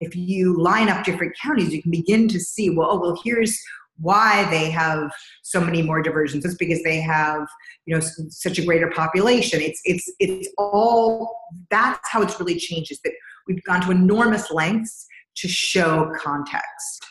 if 0.00 0.14
you 0.14 0.60
line 0.60 0.88
up 0.88 1.04
different 1.04 1.34
counties, 1.42 1.72
you 1.72 1.82
can 1.82 1.90
begin 1.90 2.28
to 2.28 2.38
see, 2.38 2.70
well, 2.70 2.88
oh, 2.90 3.00
well, 3.00 3.20
here's 3.24 3.58
why 4.00 4.48
they 4.50 4.70
have 4.70 5.10
so 5.42 5.60
many 5.60 5.82
more 5.82 6.02
diversions. 6.02 6.44
It's 6.44 6.54
because 6.54 6.82
they 6.82 7.00
have, 7.00 7.46
you 7.84 7.94
know, 7.94 8.00
such 8.00 8.58
a 8.58 8.64
greater 8.64 8.90
population. 8.90 9.60
It's 9.60 9.80
it's 9.84 10.10
it's 10.20 10.48
all 10.56 11.36
that's 11.70 12.08
how 12.08 12.22
it's 12.22 12.38
really 12.38 12.58
changed. 12.58 12.92
Is 12.92 13.00
that 13.04 13.12
we've 13.46 13.62
gone 13.64 13.80
to 13.82 13.90
enormous 13.90 14.50
lengths 14.50 15.06
to 15.38 15.48
show 15.48 16.12
context. 16.16 17.04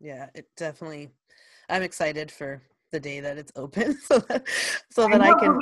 Yeah, 0.00 0.28
it 0.34 0.46
definitely. 0.56 1.10
I'm 1.68 1.82
excited 1.82 2.32
for 2.32 2.62
the 2.90 3.00
day 3.00 3.20
that 3.20 3.38
it's 3.38 3.52
open, 3.54 3.98
so 4.04 4.18
that 4.20 4.48
so 4.90 5.08
that 5.08 5.20
I, 5.20 5.30
I 5.30 5.38
can. 5.38 5.58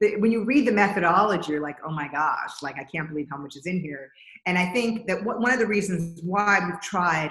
When 0.00 0.32
you 0.32 0.44
read 0.44 0.66
the 0.66 0.72
methodology, 0.72 1.52
you're 1.52 1.62
like, 1.62 1.78
oh 1.86 1.90
my 1.90 2.08
gosh, 2.08 2.62
like 2.62 2.76
I 2.78 2.84
can't 2.84 3.08
believe 3.08 3.28
how 3.30 3.38
much 3.38 3.56
is 3.56 3.66
in 3.66 3.80
here. 3.80 4.10
And 4.46 4.58
I 4.58 4.72
think 4.72 5.06
that 5.06 5.24
one 5.24 5.52
of 5.52 5.58
the 5.58 5.66
reasons 5.66 6.20
why 6.22 6.60
we've 6.66 6.80
tried 6.80 7.30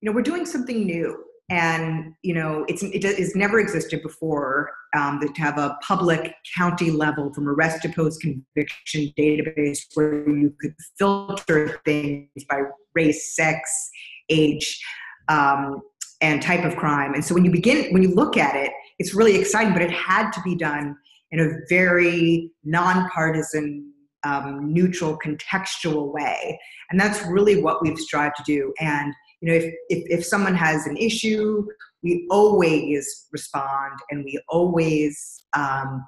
you 0.00 0.08
know 0.08 0.14
we're 0.14 0.22
doing 0.22 0.46
something 0.46 0.86
new 0.86 1.24
and 1.50 2.14
you 2.22 2.34
know 2.34 2.64
it's 2.68 2.82
it 2.82 3.02
has 3.02 3.34
never 3.34 3.58
existed 3.58 4.02
before 4.02 4.70
um, 4.96 5.20
to 5.20 5.40
have 5.40 5.58
a 5.58 5.76
public 5.86 6.34
county 6.56 6.90
level 6.90 7.32
from 7.32 7.48
arrest 7.48 7.82
to 7.82 7.88
post 7.88 8.20
conviction 8.20 9.12
database 9.18 9.80
where 9.94 10.28
you 10.28 10.54
could 10.60 10.74
filter 10.98 11.80
things 11.84 12.28
by 12.48 12.62
race 12.94 13.34
sex 13.34 13.90
age 14.28 14.80
um, 15.28 15.80
and 16.20 16.42
type 16.42 16.64
of 16.64 16.76
crime 16.76 17.14
and 17.14 17.24
so 17.24 17.34
when 17.34 17.44
you 17.44 17.50
begin 17.50 17.92
when 17.92 18.02
you 18.02 18.14
look 18.14 18.36
at 18.36 18.54
it 18.54 18.70
it's 18.98 19.14
really 19.14 19.36
exciting 19.36 19.72
but 19.72 19.82
it 19.82 19.90
had 19.90 20.30
to 20.30 20.40
be 20.42 20.54
done 20.54 20.96
in 21.30 21.40
a 21.40 21.50
very 21.68 22.50
nonpartisan 22.64 23.92
um, 24.24 24.72
neutral 24.72 25.18
contextual 25.18 26.12
way. 26.12 26.58
And 26.90 26.98
that's 26.98 27.24
really 27.26 27.62
what 27.62 27.82
we've 27.82 27.98
strived 27.98 28.36
to 28.36 28.42
do. 28.44 28.72
And 28.80 29.14
you 29.40 29.48
know 29.48 29.54
if, 29.54 29.72
if 29.88 30.18
if 30.18 30.26
someone 30.26 30.54
has 30.54 30.86
an 30.86 30.96
issue 30.96 31.64
we 32.02 32.26
always 32.30 33.26
respond 33.32 33.98
and 34.10 34.24
we 34.24 34.40
always 34.48 35.44
um, 35.56 36.06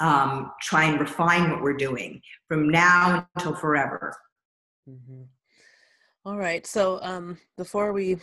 um, 0.00 0.50
try 0.60 0.84
and 0.84 1.00
refine 1.00 1.50
what 1.50 1.62
we're 1.62 1.76
doing 1.76 2.20
from 2.48 2.68
now 2.68 3.26
until 3.36 3.54
forever. 3.54 4.14
Mm-hmm. 4.88 5.22
All 6.26 6.36
right. 6.36 6.66
So 6.66 6.98
um, 7.02 7.38
before 7.56 7.92
we 7.92 8.16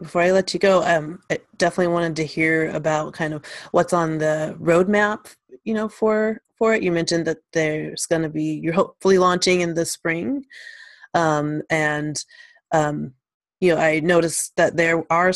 before 0.00 0.22
I 0.22 0.32
let 0.32 0.52
you 0.52 0.60
go, 0.60 0.82
um, 0.82 1.20
I 1.30 1.38
definitely 1.56 1.92
wanted 1.92 2.16
to 2.16 2.24
hear 2.24 2.70
about 2.70 3.12
kind 3.12 3.34
of 3.34 3.44
what's 3.72 3.92
on 3.92 4.18
the 4.18 4.56
roadmap, 4.60 5.34
you 5.64 5.74
know, 5.74 5.88
for 5.88 6.40
for 6.58 6.74
it. 6.74 6.82
You 6.82 6.92
mentioned 6.92 7.26
that 7.26 7.38
there's 7.52 8.06
going 8.06 8.22
to 8.22 8.28
be 8.28 8.60
you're 8.62 8.72
hopefully 8.72 9.18
launching 9.18 9.60
in 9.60 9.74
the 9.74 9.84
spring, 9.84 10.44
um, 11.14 11.62
and 11.70 12.22
um, 12.72 13.12
you 13.60 13.74
know, 13.74 13.80
I 13.80 14.00
noticed 14.00 14.52
that 14.56 14.76
there 14.76 15.04
are 15.10 15.32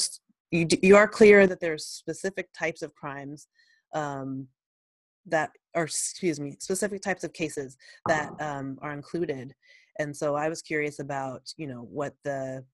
you, 0.51 0.67
you 0.83 0.97
are 0.97 1.09
clear 1.09 1.47
that 1.47 1.61
there's 1.61 1.87
specific 1.87 2.49
types 2.53 2.83
of 2.83 2.95
crimes 2.95 3.49
um, 3.95 4.49
that 5.27 5.51
or 5.75 5.85
excuse 5.85 6.41
me 6.41 6.57
specific 6.59 7.03
types 7.03 7.25
of 7.25 7.33
cases 7.33 7.77
that 8.07 8.33
um, 8.41 8.79
are 8.81 8.93
included 8.93 9.55
and 9.99 10.17
so 10.17 10.37
i 10.37 10.49
was 10.49 10.63
curious 10.63 11.01
about 11.01 11.43
you 11.57 11.67
know 11.67 11.87
what 11.91 12.15
the 12.25 12.65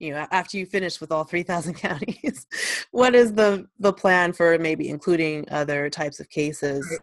you 0.00 0.12
know 0.12 0.26
after 0.32 0.56
you 0.56 0.66
finish 0.66 1.00
with 1.00 1.12
all 1.12 1.24
3000 1.24 1.74
counties 1.74 2.46
what 2.90 3.14
is 3.14 3.32
the 3.34 3.66
the 3.78 3.92
plan 3.92 4.32
for 4.32 4.58
maybe 4.58 4.88
including 4.88 5.46
other 5.50 5.88
types 5.88 6.18
of 6.18 6.28
cases 6.30 6.98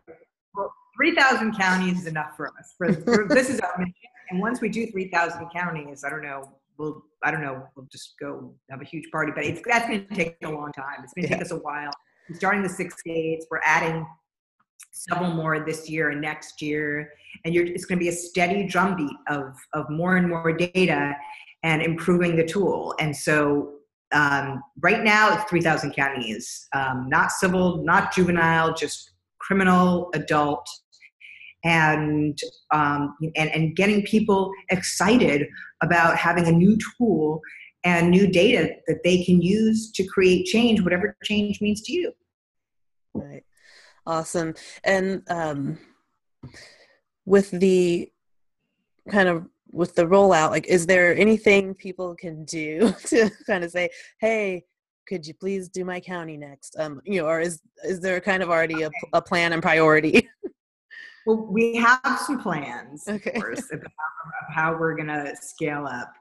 well 0.56 0.74
3000 0.98 1.58
counties 1.58 2.02
is 2.02 2.08
enough 2.08 2.36
for 2.36 2.48
us 2.48 2.74
for, 2.78 2.92
for 2.94 3.28
this 3.30 3.50
is 3.50 3.60
our 3.62 3.78
mission 3.78 3.94
and 4.30 4.40
once 4.40 4.60
we 4.60 4.68
do 4.68 4.88
3000 4.88 5.48
counties 5.50 6.04
i 6.04 6.10
don't 6.10 6.24
know 6.24 6.44
we'll 6.78 7.04
I 7.24 7.32
don't 7.32 7.42
know, 7.42 7.68
we'll 7.76 7.88
just 7.92 8.14
go 8.20 8.54
have 8.70 8.82
a 8.82 8.86
huge 8.86 9.10
party. 9.12 9.32
But 9.36 9.46
it's 9.46 9.62
that's 9.66 9.88
going 9.88 10.08
to 10.08 10.16
take 10.16 10.38
a 10.44 10.50
long 10.50 10.72
time. 10.72 11.04
It's 11.04 11.14
going 11.14 11.28
to 11.28 11.30
yeah. 11.30 11.38
take 11.38 11.46
us 11.46 11.52
a 11.52 11.58
while. 11.58 11.92
We're 12.30 12.36
starting 12.36 12.62
the 12.62 12.70
six 12.70 13.00
states. 13.00 13.46
We're 13.50 13.62
adding 13.64 14.06
several 14.92 15.32
more 15.32 15.60
this 15.60 15.90
year 15.90 16.10
and 16.10 16.22
next 16.22 16.62
year, 16.62 17.14
and 17.46 17.56
it's 17.56 17.86
going 17.86 18.00
to 18.00 18.04
be 18.04 18.10
a 18.10 18.14
steady 18.14 18.68
drumbeat 18.68 19.16
of 19.30 19.56
of 19.74 19.90
more 19.90 20.18
and 20.18 20.30
more 20.30 20.52
data 20.54 21.16
and 21.68 21.82
improving 21.82 22.38
the 22.38 22.46
tool. 22.46 22.96
And 22.98 23.14
so 23.14 23.74
um, 24.14 24.64
right 24.80 25.04
now 25.04 25.34
it's 25.34 25.50
3,000 25.50 25.92
counties, 25.92 26.66
um, 26.74 27.10
not 27.10 27.30
civil, 27.30 27.84
not 27.84 28.14
juvenile, 28.14 28.74
just 28.74 29.12
criminal, 29.40 30.10
adult, 30.14 30.66
and 31.66 32.40
um, 32.72 33.16
and 33.36 33.50
and 33.50 33.76
getting 33.76 34.04
people 34.04 34.52
excited 34.70 35.48
about 35.82 36.16
having 36.16 36.48
a 36.48 36.52
new 36.52 36.78
tool 36.78 37.42
and 37.84 38.10
new 38.10 38.28
data 38.28 38.76
that 38.88 39.04
they 39.04 39.26
can 39.26 39.42
use 39.42 39.92
to 39.92 40.06
create 40.06 40.46
change, 40.46 40.82
whatever 40.82 41.18
change 41.26 41.60
means 41.60 41.82
to 41.82 41.92
you. 41.92 42.14
Right. 43.14 43.44
Awesome. 44.06 44.54
And 44.86 45.24
um, 45.30 45.80
with 47.26 47.52
the 47.52 48.10
kind 49.12 49.28
of 49.28 49.48
with 49.78 49.96
the 49.96 50.06
rollout, 50.06 50.50
like, 50.50 50.68
is 50.68 50.86
there 50.86 51.16
anything 51.16 51.74
people 51.74 52.16
can 52.16 52.44
do 52.46 52.94
to 53.06 53.30
kind 53.46 53.64
of 53.64 53.72
say, 53.72 53.90
"Hey, 54.20 54.66
could 55.08 55.26
you 55.26 55.34
please 55.34 55.70
do 55.70 55.86
my 55.86 56.00
county 56.00 56.38
next?" 56.38 56.76
Um, 56.80 57.02
you 57.06 57.22
know, 57.22 57.28
or 57.28 57.40
is 57.40 57.62
is 57.84 58.00
there 58.02 58.20
kind 58.20 58.44
of 58.44 58.50
already 58.50 58.84
a, 58.84 58.90
a 59.14 59.22
plan 59.22 59.54
and 59.54 59.62
priority? 59.62 60.28
Well, 61.28 61.46
we 61.52 61.76
have 61.76 62.00
some 62.26 62.40
plans, 62.40 63.04
okay. 63.06 63.32
of 63.32 63.42
course, 63.42 63.66
about 63.74 63.92
how 64.50 64.78
we're 64.80 64.96
going 64.96 65.10
to 65.10 65.36
scale 65.36 65.86
up. 65.86 66.14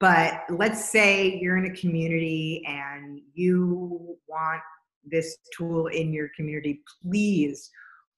But 0.00 0.44
let's 0.48 0.90
say 0.90 1.38
you're 1.38 1.58
in 1.58 1.66
a 1.66 1.76
community 1.76 2.64
and 2.66 3.20
you 3.34 4.16
want 4.26 4.62
this 5.04 5.36
tool 5.54 5.88
in 5.88 6.10
your 6.10 6.30
community, 6.34 6.80
please 7.02 7.70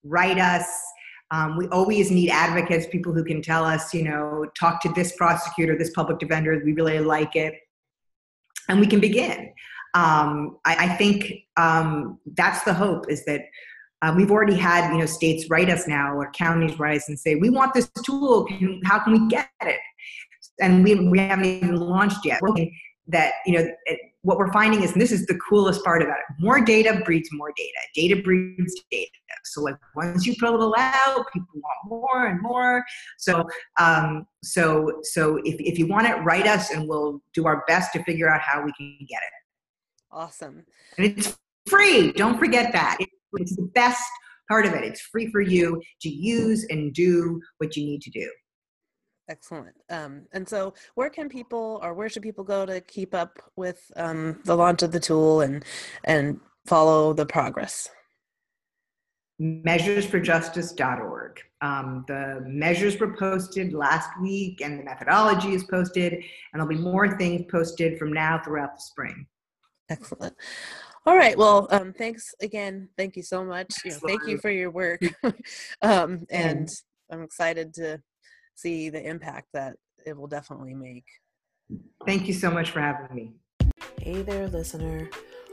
write 0.05 0.39
us. 0.39 0.69
Um, 1.31 1.57
we 1.57 1.69
always 1.69 2.11
need 2.11 2.31
advocates, 2.31 2.87
people 2.87 3.13
who 3.13 3.23
can 3.23 3.43
tell 3.43 3.65
us, 3.65 3.93
you 3.93 4.03
know, 4.03 4.47
talk 4.59 4.81
to 4.83 4.93
this 4.95 5.15
prosecutor, 5.17 5.77
this 5.77 5.91
public 5.91 6.19
defender, 6.19 6.61
we 6.65 6.73
really 6.73 7.01
like 7.01 7.37
it. 7.37 7.55
And 8.69 8.81
we 8.81 8.87
can 8.87 9.01
begin. 9.01 9.53
Um, 9.95 10.59
I, 10.65 10.87
I, 10.87 10.89
think 10.97 11.33
um, 11.57 12.19
that's 12.35 12.63
the 12.65 12.75
hope 12.75 13.11
is 13.11 13.25
that 13.25 13.43
uh, 14.03 14.13
we've 14.17 14.31
already 14.31 14.55
had 14.55 14.93
you 14.93 14.99
know 14.99 15.07
states 15.07 15.49
write 15.49 15.71
us 15.71 15.89
now 15.89 16.15
or 16.15 16.31
counties 16.33 16.79
write 16.79 16.99
us 16.99 17.09
and 17.09 17.19
say 17.19 17.35
we 17.35 17.51
want 17.51 17.73
this 17.75 17.91
tool. 18.05 18.45
Can, 18.45 18.81
how 18.85 18.99
can 18.99 19.15
we 19.15 19.29
get 19.29 19.49
it? 19.63 19.81
And 20.61 20.85
we, 20.85 21.09
we 21.09 21.19
haven't 21.19 21.47
even 21.47 21.77
launched 21.77 22.25
yet. 22.25 22.41
That 23.09 23.35
you 23.47 23.55
know 23.55 23.67
it, 23.87 24.01
what 24.23 24.39
we're 24.39 24.53
finding 24.53 24.83
is 24.83 24.93
and 24.93 25.01
this 25.01 25.13
is 25.13 25.27
the 25.27 25.39
coolest 25.39 25.83
part 25.85 26.03
about 26.03 26.19
it. 26.19 26.25
More 26.39 26.61
data 26.61 27.01
breeds 27.05 27.29
more 27.33 27.53
data. 27.57 27.79
Data 27.95 28.23
breeds 28.23 28.75
data. 28.91 29.11
So 29.45 29.63
like 29.63 29.77
once 29.95 30.27
you 30.27 30.35
fill 30.35 30.73
it 30.73 30.79
out, 30.79 31.25
people 31.33 31.49
want 31.55 31.79
more 31.87 32.27
and 32.27 32.43
more. 32.43 32.85
So 33.17 33.49
um, 33.79 34.27
so 34.43 35.01
so 35.03 35.37
if 35.45 35.57
if 35.59 35.79
you 35.79 35.87
want 35.87 36.07
it, 36.07 36.17
write 36.25 36.47
us 36.47 36.71
and 36.71 36.89
we'll 36.89 37.23
do 37.33 37.47
our 37.47 37.65
best 37.67 37.93
to 37.95 38.03
figure 38.05 38.29
out 38.29 38.41
how 38.41 38.63
we 38.63 38.73
can 38.73 38.97
get 39.09 39.21
it. 39.23 39.33
Awesome. 40.11 40.65
And 40.97 41.07
it's 41.07 41.37
free. 41.67 42.13
Don't 42.13 42.39
forget 42.39 42.73
that. 42.73 42.99
It's 43.35 43.57
the 43.57 43.71
best 43.75 44.03
part 44.49 44.67
of 44.67 44.73
it. 44.73 44.85
It's 44.85 45.01
free 45.01 45.31
for 45.31 45.41
you 45.41 45.81
to 46.01 46.09
use 46.09 46.67
and 46.71 46.93
do 46.93 47.41
what 47.59 47.77
you 47.77 47.85
need 47.85 48.03
to 48.03 48.11
do. 48.11 48.31
Excellent. 49.29 49.75
Um, 49.91 50.23
and 50.33 50.49
so, 50.49 50.73
where 50.95 51.11
can 51.11 51.29
people, 51.29 51.81
or 51.83 51.93
where 51.93 52.09
should 52.09 52.23
people 52.23 52.45
go 52.45 52.65
to 52.65 52.81
keep 52.81 53.15
up 53.15 53.39
with 53.57 53.91
um, 53.97 54.41
the 54.45 54.57
launch 54.57 54.83
of 54.83 54.93
the 54.93 55.01
tool 55.01 55.43
and 55.43 55.65
and 56.05 56.41
follow 56.67 57.13
the 57.13 57.27
progress? 57.27 57.91
Measuresforjustice.org. 59.41 61.41
Um, 61.61 62.05
the 62.09 62.43
measures 62.47 62.99
were 62.99 63.15
posted 63.17 63.75
last 63.75 64.09
week, 64.21 64.63
and 64.63 64.81
the 64.81 64.85
methodology 64.85 65.53
is 65.53 65.65
posted, 65.65 66.15
and 66.15 66.23
there'll 66.55 66.69
be 66.69 66.77
more 66.77 67.19
things 67.19 67.45
posted 67.51 67.99
from 67.99 68.13
now 68.13 68.41
throughout 68.43 68.77
the 68.77 68.83
spring. 68.83 69.27
Excellent. 69.91 70.35
All 71.07 71.17
right. 71.17 71.39
Well, 71.39 71.69
um, 71.71 71.93
thanks 71.93 72.35
again. 72.41 72.89
Thank 72.97 73.17
you 73.17 73.23
so 73.23 73.45
much. 73.45 73.75
You 73.85 73.93
know, 73.93 73.99
thank 74.07 74.27
you 74.27 74.39
for 74.39 74.51
your 74.51 74.71
work. 74.71 75.01
um, 75.83 76.27
and 76.31 76.69
I'm 77.11 77.23
excited 77.23 77.75
to 77.75 78.03
see 78.59 78.91
the 78.91 79.07
impact 79.07 79.49
that 79.53 79.77
it 80.05 80.17
will 80.17 80.27
definitely 80.27 80.75
make. 80.75 81.05
Thank 82.07 82.27
you 82.27 82.35
so 82.35 82.51
much 82.51 82.71
for 82.71 82.81
having 82.81 83.15
me. 83.15 83.35
Hey 84.01 84.23
there, 84.23 84.49
listener. 84.49 85.09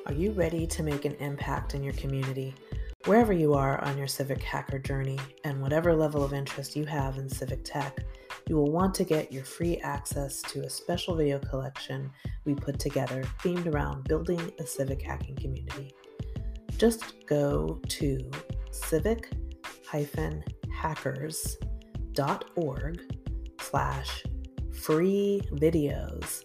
Are 0.08 0.14
you 0.14 0.32
ready 0.32 0.66
to 0.68 0.84
make 0.84 1.06
an 1.06 1.16
impact 1.16 1.76
in 1.76 1.84
your 1.84 1.94
community? 1.94 2.56
Wherever 3.06 3.34
you 3.34 3.54
are 3.54 3.84
on 3.84 3.98
your 3.98 4.08
civic 4.08 4.42
hacker 4.42 4.80
journey 4.80 5.20
and 5.44 5.62
whatever 5.62 5.94
level 5.94 6.24
of 6.24 6.34
interest 6.34 6.76
you 6.76 6.86
have 6.86 7.18
in 7.18 7.30
civic 7.30 7.64
tech, 7.64 8.04
you 8.48 8.56
will 8.56 8.72
want 8.72 8.96
to 8.96 9.04
get 9.04 9.32
your 9.32 9.44
free 9.44 9.78
access 9.78 10.42
to 10.44 10.62
a 10.62 10.70
special 10.70 11.16
video 11.16 11.38
collection 11.40 12.10
we 12.46 12.56
put 12.56 12.80
together 12.80 13.24
themed 13.44 13.72
around 13.72 14.08
building 14.08 14.52
a 14.60 14.66
civic 14.66 15.02
hacking 15.02 15.36
community. 15.36 15.94
Just 16.78 17.26
go 17.28 17.80
to 17.90 18.32
civic-hackers.org 22.16 23.02
slash 23.60 24.24
free 24.72 25.42
videos, 25.54 26.44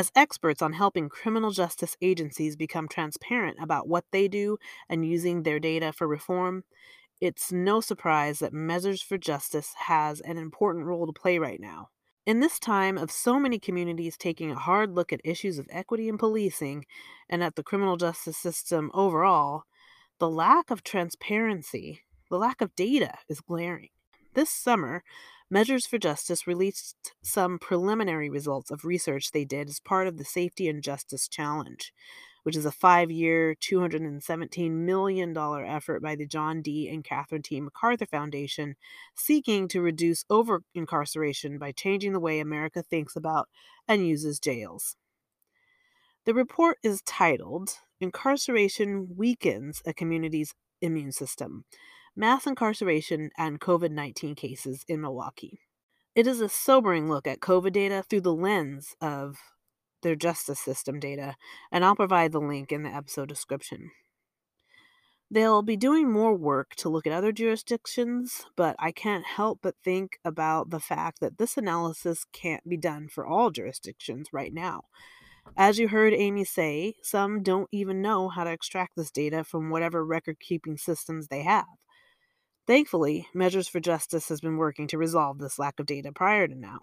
As 0.00 0.10
experts 0.14 0.62
on 0.62 0.72
helping 0.72 1.10
criminal 1.10 1.50
justice 1.50 1.94
agencies 2.00 2.56
become 2.56 2.88
transparent 2.88 3.58
about 3.60 3.86
what 3.86 4.06
they 4.12 4.28
do 4.28 4.56
and 4.88 5.04
using 5.04 5.42
their 5.42 5.60
data 5.60 5.92
for 5.92 6.08
reform, 6.08 6.64
it's 7.20 7.52
no 7.52 7.82
surprise 7.82 8.38
that 8.38 8.54
Measures 8.54 9.02
for 9.02 9.18
Justice 9.18 9.74
has 9.76 10.22
an 10.22 10.38
important 10.38 10.86
role 10.86 11.06
to 11.06 11.12
play 11.12 11.38
right 11.38 11.60
now. 11.60 11.90
In 12.24 12.40
this 12.40 12.58
time 12.58 12.96
of 12.96 13.10
so 13.10 13.38
many 13.38 13.58
communities 13.58 14.16
taking 14.16 14.50
a 14.50 14.58
hard 14.58 14.94
look 14.94 15.12
at 15.12 15.20
issues 15.22 15.58
of 15.58 15.68
equity 15.68 16.08
in 16.08 16.16
policing 16.16 16.86
and 17.28 17.44
at 17.44 17.56
the 17.56 17.62
criminal 17.62 17.98
justice 17.98 18.38
system 18.38 18.90
overall, 18.94 19.64
the 20.18 20.30
lack 20.30 20.70
of 20.70 20.82
transparency, 20.82 22.00
the 22.30 22.38
lack 22.38 22.62
of 22.62 22.74
data 22.74 23.18
is 23.28 23.42
glaring. 23.42 23.90
This 24.32 24.48
summer, 24.48 25.04
Measures 25.50 25.86
for 25.86 25.98
Justice 25.98 26.46
released 26.46 27.12
some 27.22 27.58
preliminary 27.58 28.30
results 28.30 28.70
of 28.70 28.84
research 28.84 29.32
they 29.32 29.44
did 29.44 29.68
as 29.68 29.80
part 29.80 30.06
of 30.06 30.16
the 30.16 30.24
Safety 30.24 30.68
and 30.68 30.82
Justice 30.82 31.26
Challenge 31.28 31.92
which 32.42 32.56
is 32.56 32.64
a 32.64 32.72
five 32.72 33.10
year, 33.10 33.54
$217 33.54 34.70
million 34.70 35.36
effort 35.36 36.02
by 36.02 36.16
the 36.16 36.26
John 36.26 36.62
D. 36.62 36.88
and 36.88 37.04
Catherine 37.04 37.42
T. 37.42 37.60
MacArthur 37.60 38.06
Foundation, 38.06 38.76
seeking 39.14 39.68
to 39.68 39.80
reduce 39.80 40.24
over 40.30 40.62
incarceration 40.74 41.58
by 41.58 41.72
changing 41.72 42.12
the 42.12 42.20
way 42.20 42.40
America 42.40 42.82
thinks 42.82 43.16
about 43.16 43.48
and 43.86 44.06
uses 44.06 44.38
jails. 44.38 44.96
The 46.24 46.34
report 46.34 46.78
is 46.82 47.02
titled 47.02 47.70
Incarceration 48.00 49.08
Weakens 49.16 49.82
a 49.84 49.92
Community's 49.92 50.54
Immune 50.80 51.12
System 51.12 51.64
Mass 52.16 52.44
Incarceration 52.44 53.30
and 53.38 53.60
COVID 53.60 53.92
19 53.92 54.34
Cases 54.34 54.84
in 54.88 55.00
Milwaukee. 55.00 55.60
It 56.16 56.26
is 56.26 56.40
a 56.40 56.48
sobering 56.48 57.08
look 57.08 57.26
at 57.26 57.38
COVID 57.38 57.72
data 57.72 58.02
through 58.02 58.22
the 58.22 58.34
lens 58.34 58.96
of 59.00 59.36
their 60.02 60.16
justice 60.16 60.58
system 60.58 60.98
data, 60.98 61.36
and 61.70 61.84
I'll 61.84 61.94
provide 61.94 62.32
the 62.32 62.40
link 62.40 62.72
in 62.72 62.82
the 62.82 62.90
episode 62.90 63.28
description. 63.28 63.92
They'll 65.30 65.62
be 65.62 65.76
doing 65.76 66.10
more 66.10 66.34
work 66.34 66.74
to 66.78 66.88
look 66.88 67.06
at 67.06 67.12
other 67.12 67.30
jurisdictions, 67.30 68.46
but 68.56 68.74
I 68.80 68.90
can't 68.90 69.24
help 69.24 69.60
but 69.62 69.76
think 69.84 70.18
about 70.24 70.70
the 70.70 70.80
fact 70.80 71.20
that 71.20 71.38
this 71.38 71.56
analysis 71.56 72.26
can't 72.32 72.68
be 72.68 72.76
done 72.76 73.06
for 73.08 73.24
all 73.24 73.50
jurisdictions 73.50 74.30
right 74.32 74.52
now. 74.52 74.82
As 75.56 75.78
you 75.78 75.88
heard 75.88 76.12
Amy 76.12 76.44
say, 76.44 76.94
some 77.02 77.44
don't 77.44 77.68
even 77.70 78.02
know 78.02 78.28
how 78.28 78.42
to 78.42 78.50
extract 78.50 78.96
this 78.96 79.12
data 79.12 79.44
from 79.44 79.70
whatever 79.70 80.04
record 80.04 80.40
keeping 80.40 80.76
systems 80.76 81.28
they 81.28 81.42
have. 81.42 81.66
Thankfully, 82.70 83.26
Measures 83.34 83.66
for 83.66 83.80
Justice 83.80 84.28
has 84.28 84.40
been 84.40 84.56
working 84.56 84.86
to 84.86 84.96
resolve 84.96 85.40
this 85.40 85.58
lack 85.58 85.80
of 85.80 85.86
data 85.86 86.12
prior 86.12 86.46
to 86.46 86.54
now. 86.54 86.78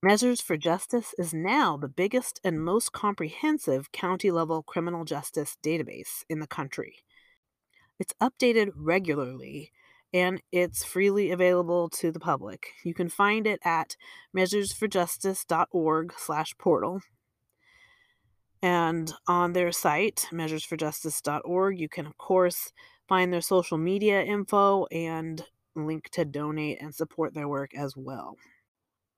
Measures 0.00 0.40
for 0.40 0.56
Justice 0.56 1.12
is 1.18 1.34
now 1.34 1.76
the 1.76 1.88
biggest 1.88 2.40
and 2.44 2.64
most 2.64 2.92
comprehensive 2.92 3.90
county 3.90 4.30
level 4.30 4.62
criminal 4.62 5.04
justice 5.04 5.56
database 5.60 6.22
in 6.28 6.38
the 6.38 6.46
country. 6.46 6.98
It's 7.98 8.14
updated 8.22 8.70
regularly 8.76 9.72
and 10.14 10.40
it's 10.52 10.84
freely 10.84 11.32
available 11.32 11.88
to 11.94 12.12
the 12.12 12.20
public. 12.20 12.68
You 12.84 12.94
can 12.94 13.08
find 13.08 13.44
it 13.44 13.58
at 13.64 13.96
measuresforjustice.org/portal. 14.36 17.00
And 18.62 19.12
on 19.26 19.52
their 19.52 19.72
site, 19.72 20.28
measuresforjustice.org, 20.30 21.80
you 21.80 21.88
can 21.88 22.06
of 22.06 22.16
course 22.18 22.72
find 23.08 23.32
their 23.32 23.40
social 23.40 23.78
media 23.78 24.22
info 24.22 24.86
and 24.86 25.44
link 25.74 26.10
to 26.10 26.24
donate 26.24 26.80
and 26.80 26.94
support 26.94 27.34
their 27.34 27.48
work 27.48 27.74
as 27.74 27.96
well. 27.96 28.36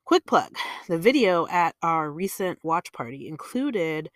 Quick 0.04 0.26
plug 0.26 0.54
the 0.88 0.98
video 0.98 1.46
at 1.48 1.74
our 1.82 2.10
recent 2.10 2.58
watch 2.64 2.92
party 2.92 3.28
included 3.28 4.10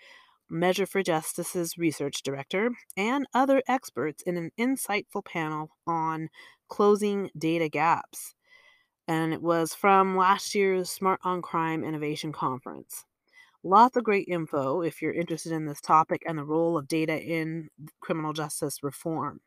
Measure 0.51 0.87
for 0.87 1.03
Justice's 1.03 1.79
research 1.79 2.23
director 2.23 2.71
and 2.97 3.27
other 3.33 3.63
experts 3.67 4.23
in 4.23 4.37
an 4.37 4.51
insightful 4.59 5.25
panel 5.25 5.71
on 5.87 6.29
closing 6.69 7.31
data 7.37 7.69
gaps. 7.69 8.35
And 9.09 9.33
it 9.33 9.43
was 9.43 9.75
from 9.75 10.17
last 10.17 10.55
year's 10.55 10.91
Smart 10.91 11.21
on 11.25 11.43
Crime 11.43 11.85
Innovation 11.85 12.33
Conference. 12.33 13.05
Lots 13.63 13.97
of 13.97 14.05
great 14.05 14.29
info 14.29 14.83
if 14.83 15.01
you're 15.01 15.13
interested 15.13 15.53
in 15.53 15.67
this 15.67 15.81
topic 15.81 16.23
and 16.27 16.37
the 16.37 16.45
role 16.45 16.77
of 16.77 16.89
data 16.89 17.19
in 17.19 17.69
criminal 18.01 18.33
justice 18.33 18.83
reform. 18.83 19.41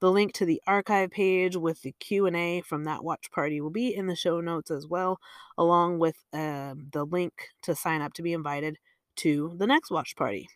The 0.00 0.10
link 0.10 0.32
to 0.34 0.46
the 0.46 0.62
archive 0.66 1.10
page 1.10 1.56
with 1.56 1.82
the 1.82 1.92
Q&A 1.92 2.62
from 2.62 2.84
that 2.84 3.04
watch 3.04 3.30
party 3.30 3.60
will 3.60 3.68
be 3.70 3.94
in 3.94 4.06
the 4.06 4.16
show 4.16 4.40
notes 4.40 4.70
as 4.70 4.86
well, 4.86 5.20
along 5.58 5.98
with 5.98 6.24
uh, 6.32 6.74
the 6.92 7.04
link 7.04 7.48
to 7.64 7.74
sign 7.74 8.00
up 8.00 8.14
to 8.14 8.22
be 8.22 8.32
invited 8.32 8.78
to 9.16 9.52
the 9.58 9.66
next 9.66 9.90
watch 9.90 10.16
party. 10.16 10.48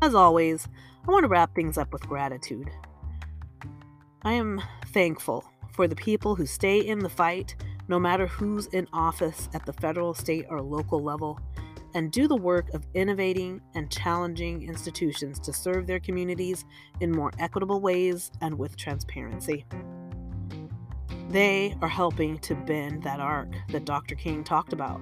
As 0.00 0.14
always, 0.14 0.68
I 1.06 1.10
want 1.10 1.24
to 1.24 1.28
wrap 1.28 1.56
things 1.56 1.78
up 1.78 1.92
with 1.92 2.02
gratitude. 2.02 2.70
I 4.22 4.34
am 4.34 4.62
thankful 4.86 5.44
for 5.72 5.88
the 5.88 5.96
people 5.96 6.36
who 6.36 6.46
stay 6.46 6.78
in 6.78 7.00
the 7.00 7.08
fight, 7.08 7.56
no 7.88 7.98
matter 7.98 8.28
who's 8.28 8.66
in 8.66 8.86
office 8.92 9.48
at 9.52 9.66
the 9.66 9.72
federal, 9.72 10.14
state, 10.14 10.46
or 10.48 10.62
local 10.62 11.02
level 11.02 11.40
and 11.94 12.12
do 12.12 12.28
the 12.28 12.36
work 12.36 12.72
of 12.74 12.86
innovating 12.94 13.60
and 13.74 13.90
challenging 13.90 14.62
institutions 14.62 15.38
to 15.40 15.52
serve 15.52 15.86
their 15.86 16.00
communities 16.00 16.64
in 17.00 17.10
more 17.10 17.32
equitable 17.38 17.80
ways 17.80 18.30
and 18.40 18.58
with 18.58 18.76
transparency. 18.76 19.64
They 21.28 21.76
are 21.82 21.88
helping 21.88 22.38
to 22.38 22.54
bend 22.54 23.02
that 23.02 23.20
arc 23.20 23.50
that 23.70 23.84
Dr. 23.84 24.14
King 24.14 24.42
talked 24.44 24.72
about, 24.72 25.00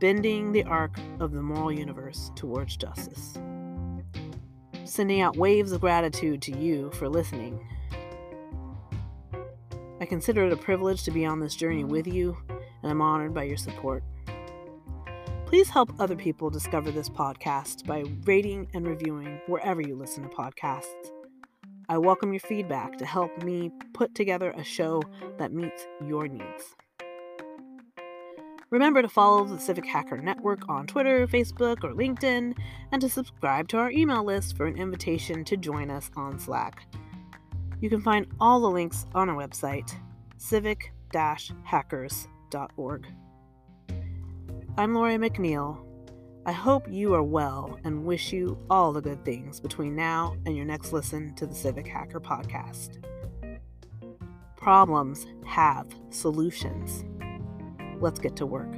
bending 0.00 0.50
the 0.50 0.64
arc 0.64 0.98
of 1.20 1.32
the 1.32 1.42
moral 1.42 1.70
universe 1.70 2.32
towards 2.34 2.76
justice. 2.76 3.38
Sending 4.84 5.20
out 5.20 5.36
waves 5.36 5.72
of 5.72 5.80
gratitude 5.80 6.42
to 6.42 6.58
you 6.58 6.90
for 6.92 7.08
listening. 7.08 7.64
I 10.00 10.06
consider 10.06 10.46
it 10.46 10.52
a 10.52 10.56
privilege 10.56 11.02
to 11.04 11.10
be 11.10 11.26
on 11.26 11.40
this 11.40 11.54
journey 11.54 11.84
with 11.84 12.06
you, 12.06 12.36
and 12.82 12.90
I'm 12.90 13.02
honored 13.02 13.34
by 13.34 13.44
your 13.44 13.56
support. 13.56 14.02
Please 15.48 15.70
help 15.70 15.98
other 15.98 16.14
people 16.14 16.50
discover 16.50 16.90
this 16.90 17.08
podcast 17.08 17.86
by 17.86 18.04
rating 18.24 18.68
and 18.74 18.86
reviewing 18.86 19.40
wherever 19.46 19.80
you 19.80 19.96
listen 19.96 20.22
to 20.22 20.28
podcasts. 20.28 21.10
I 21.88 21.96
welcome 21.96 22.34
your 22.34 22.40
feedback 22.40 22.98
to 22.98 23.06
help 23.06 23.42
me 23.42 23.70
put 23.94 24.14
together 24.14 24.50
a 24.50 24.62
show 24.62 25.02
that 25.38 25.54
meets 25.54 25.86
your 26.04 26.28
needs. 26.28 26.76
Remember 28.68 29.00
to 29.00 29.08
follow 29.08 29.46
the 29.46 29.58
Civic 29.58 29.86
Hacker 29.86 30.18
Network 30.18 30.68
on 30.68 30.86
Twitter, 30.86 31.26
Facebook, 31.26 31.82
or 31.82 31.94
LinkedIn, 31.94 32.54
and 32.92 33.00
to 33.00 33.08
subscribe 33.08 33.68
to 33.68 33.78
our 33.78 33.90
email 33.90 34.22
list 34.22 34.54
for 34.54 34.66
an 34.66 34.76
invitation 34.76 35.44
to 35.44 35.56
join 35.56 35.90
us 35.90 36.10
on 36.14 36.38
Slack. 36.38 36.86
You 37.80 37.88
can 37.88 38.02
find 38.02 38.26
all 38.38 38.60
the 38.60 38.68
links 38.68 39.06
on 39.14 39.30
our 39.30 39.36
website, 39.36 39.94
civic 40.36 40.92
hackers.org. 41.14 43.06
I'm 44.78 44.94
Lori 44.94 45.16
McNeil. 45.16 45.76
I 46.46 46.52
hope 46.52 46.86
you 46.88 47.12
are 47.12 47.22
well 47.24 47.80
and 47.82 48.04
wish 48.04 48.32
you 48.32 48.56
all 48.70 48.92
the 48.92 49.00
good 49.00 49.24
things 49.24 49.58
between 49.58 49.96
now 49.96 50.36
and 50.46 50.56
your 50.56 50.66
next 50.66 50.92
listen 50.92 51.34
to 51.34 51.46
the 51.48 51.54
Civic 51.56 51.84
Hacker 51.84 52.20
Podcast. 52.20 53.02
Problems 54.56 55.26
have 55.44 55.88
solutions. 56.10 57.04
Let's 58.00 58.20
get 58.20 58.36
to 58.36 58.46
work. 58.46 58.72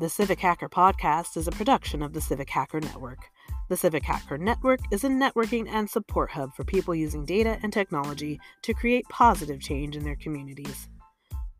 The 0.00 0.08
Civic 0.08 0.40
Hacker 0.40 0.68
Podcast 0.68 1.36
is 1.36 1.46
a 1.46 1.52
production 1.52 2.02
of 2.02 2.14
the 2.14 2.20
Civic 2.20 2.50
Hacker 2.50 2.80
Network 2.80 3.30
the 3.68 3.76
Civic 3.76 4.04
Hacker 4.04 4.38
Network 4.38 4.78
is 4.92 5.02
a 5.02 5.08
networking 5.08 5.68
and 5.68 5.90
support 5.90 6.30
hub 6.30 6.54
for 6.54 6.62
people 6.62 6.94
using 6.94 7.24
data 7.24 7.58
and 7.62 7.72
technology 7.72 8.38
to 8.62 8.72
create 8.72 9.08
positive 9.08 9.60
change 9.60 9.96
in 9.96 10.04
their 10.04 10.14
communities. 10.16 10.88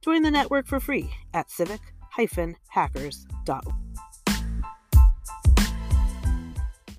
Join 0.03 0.23
the 0.23 0.31
network 0.31 0.69
for 0.69 0.79
free 0.79 1.11
at 1.35 1.51
civic-hackers.org. 1.51 3.86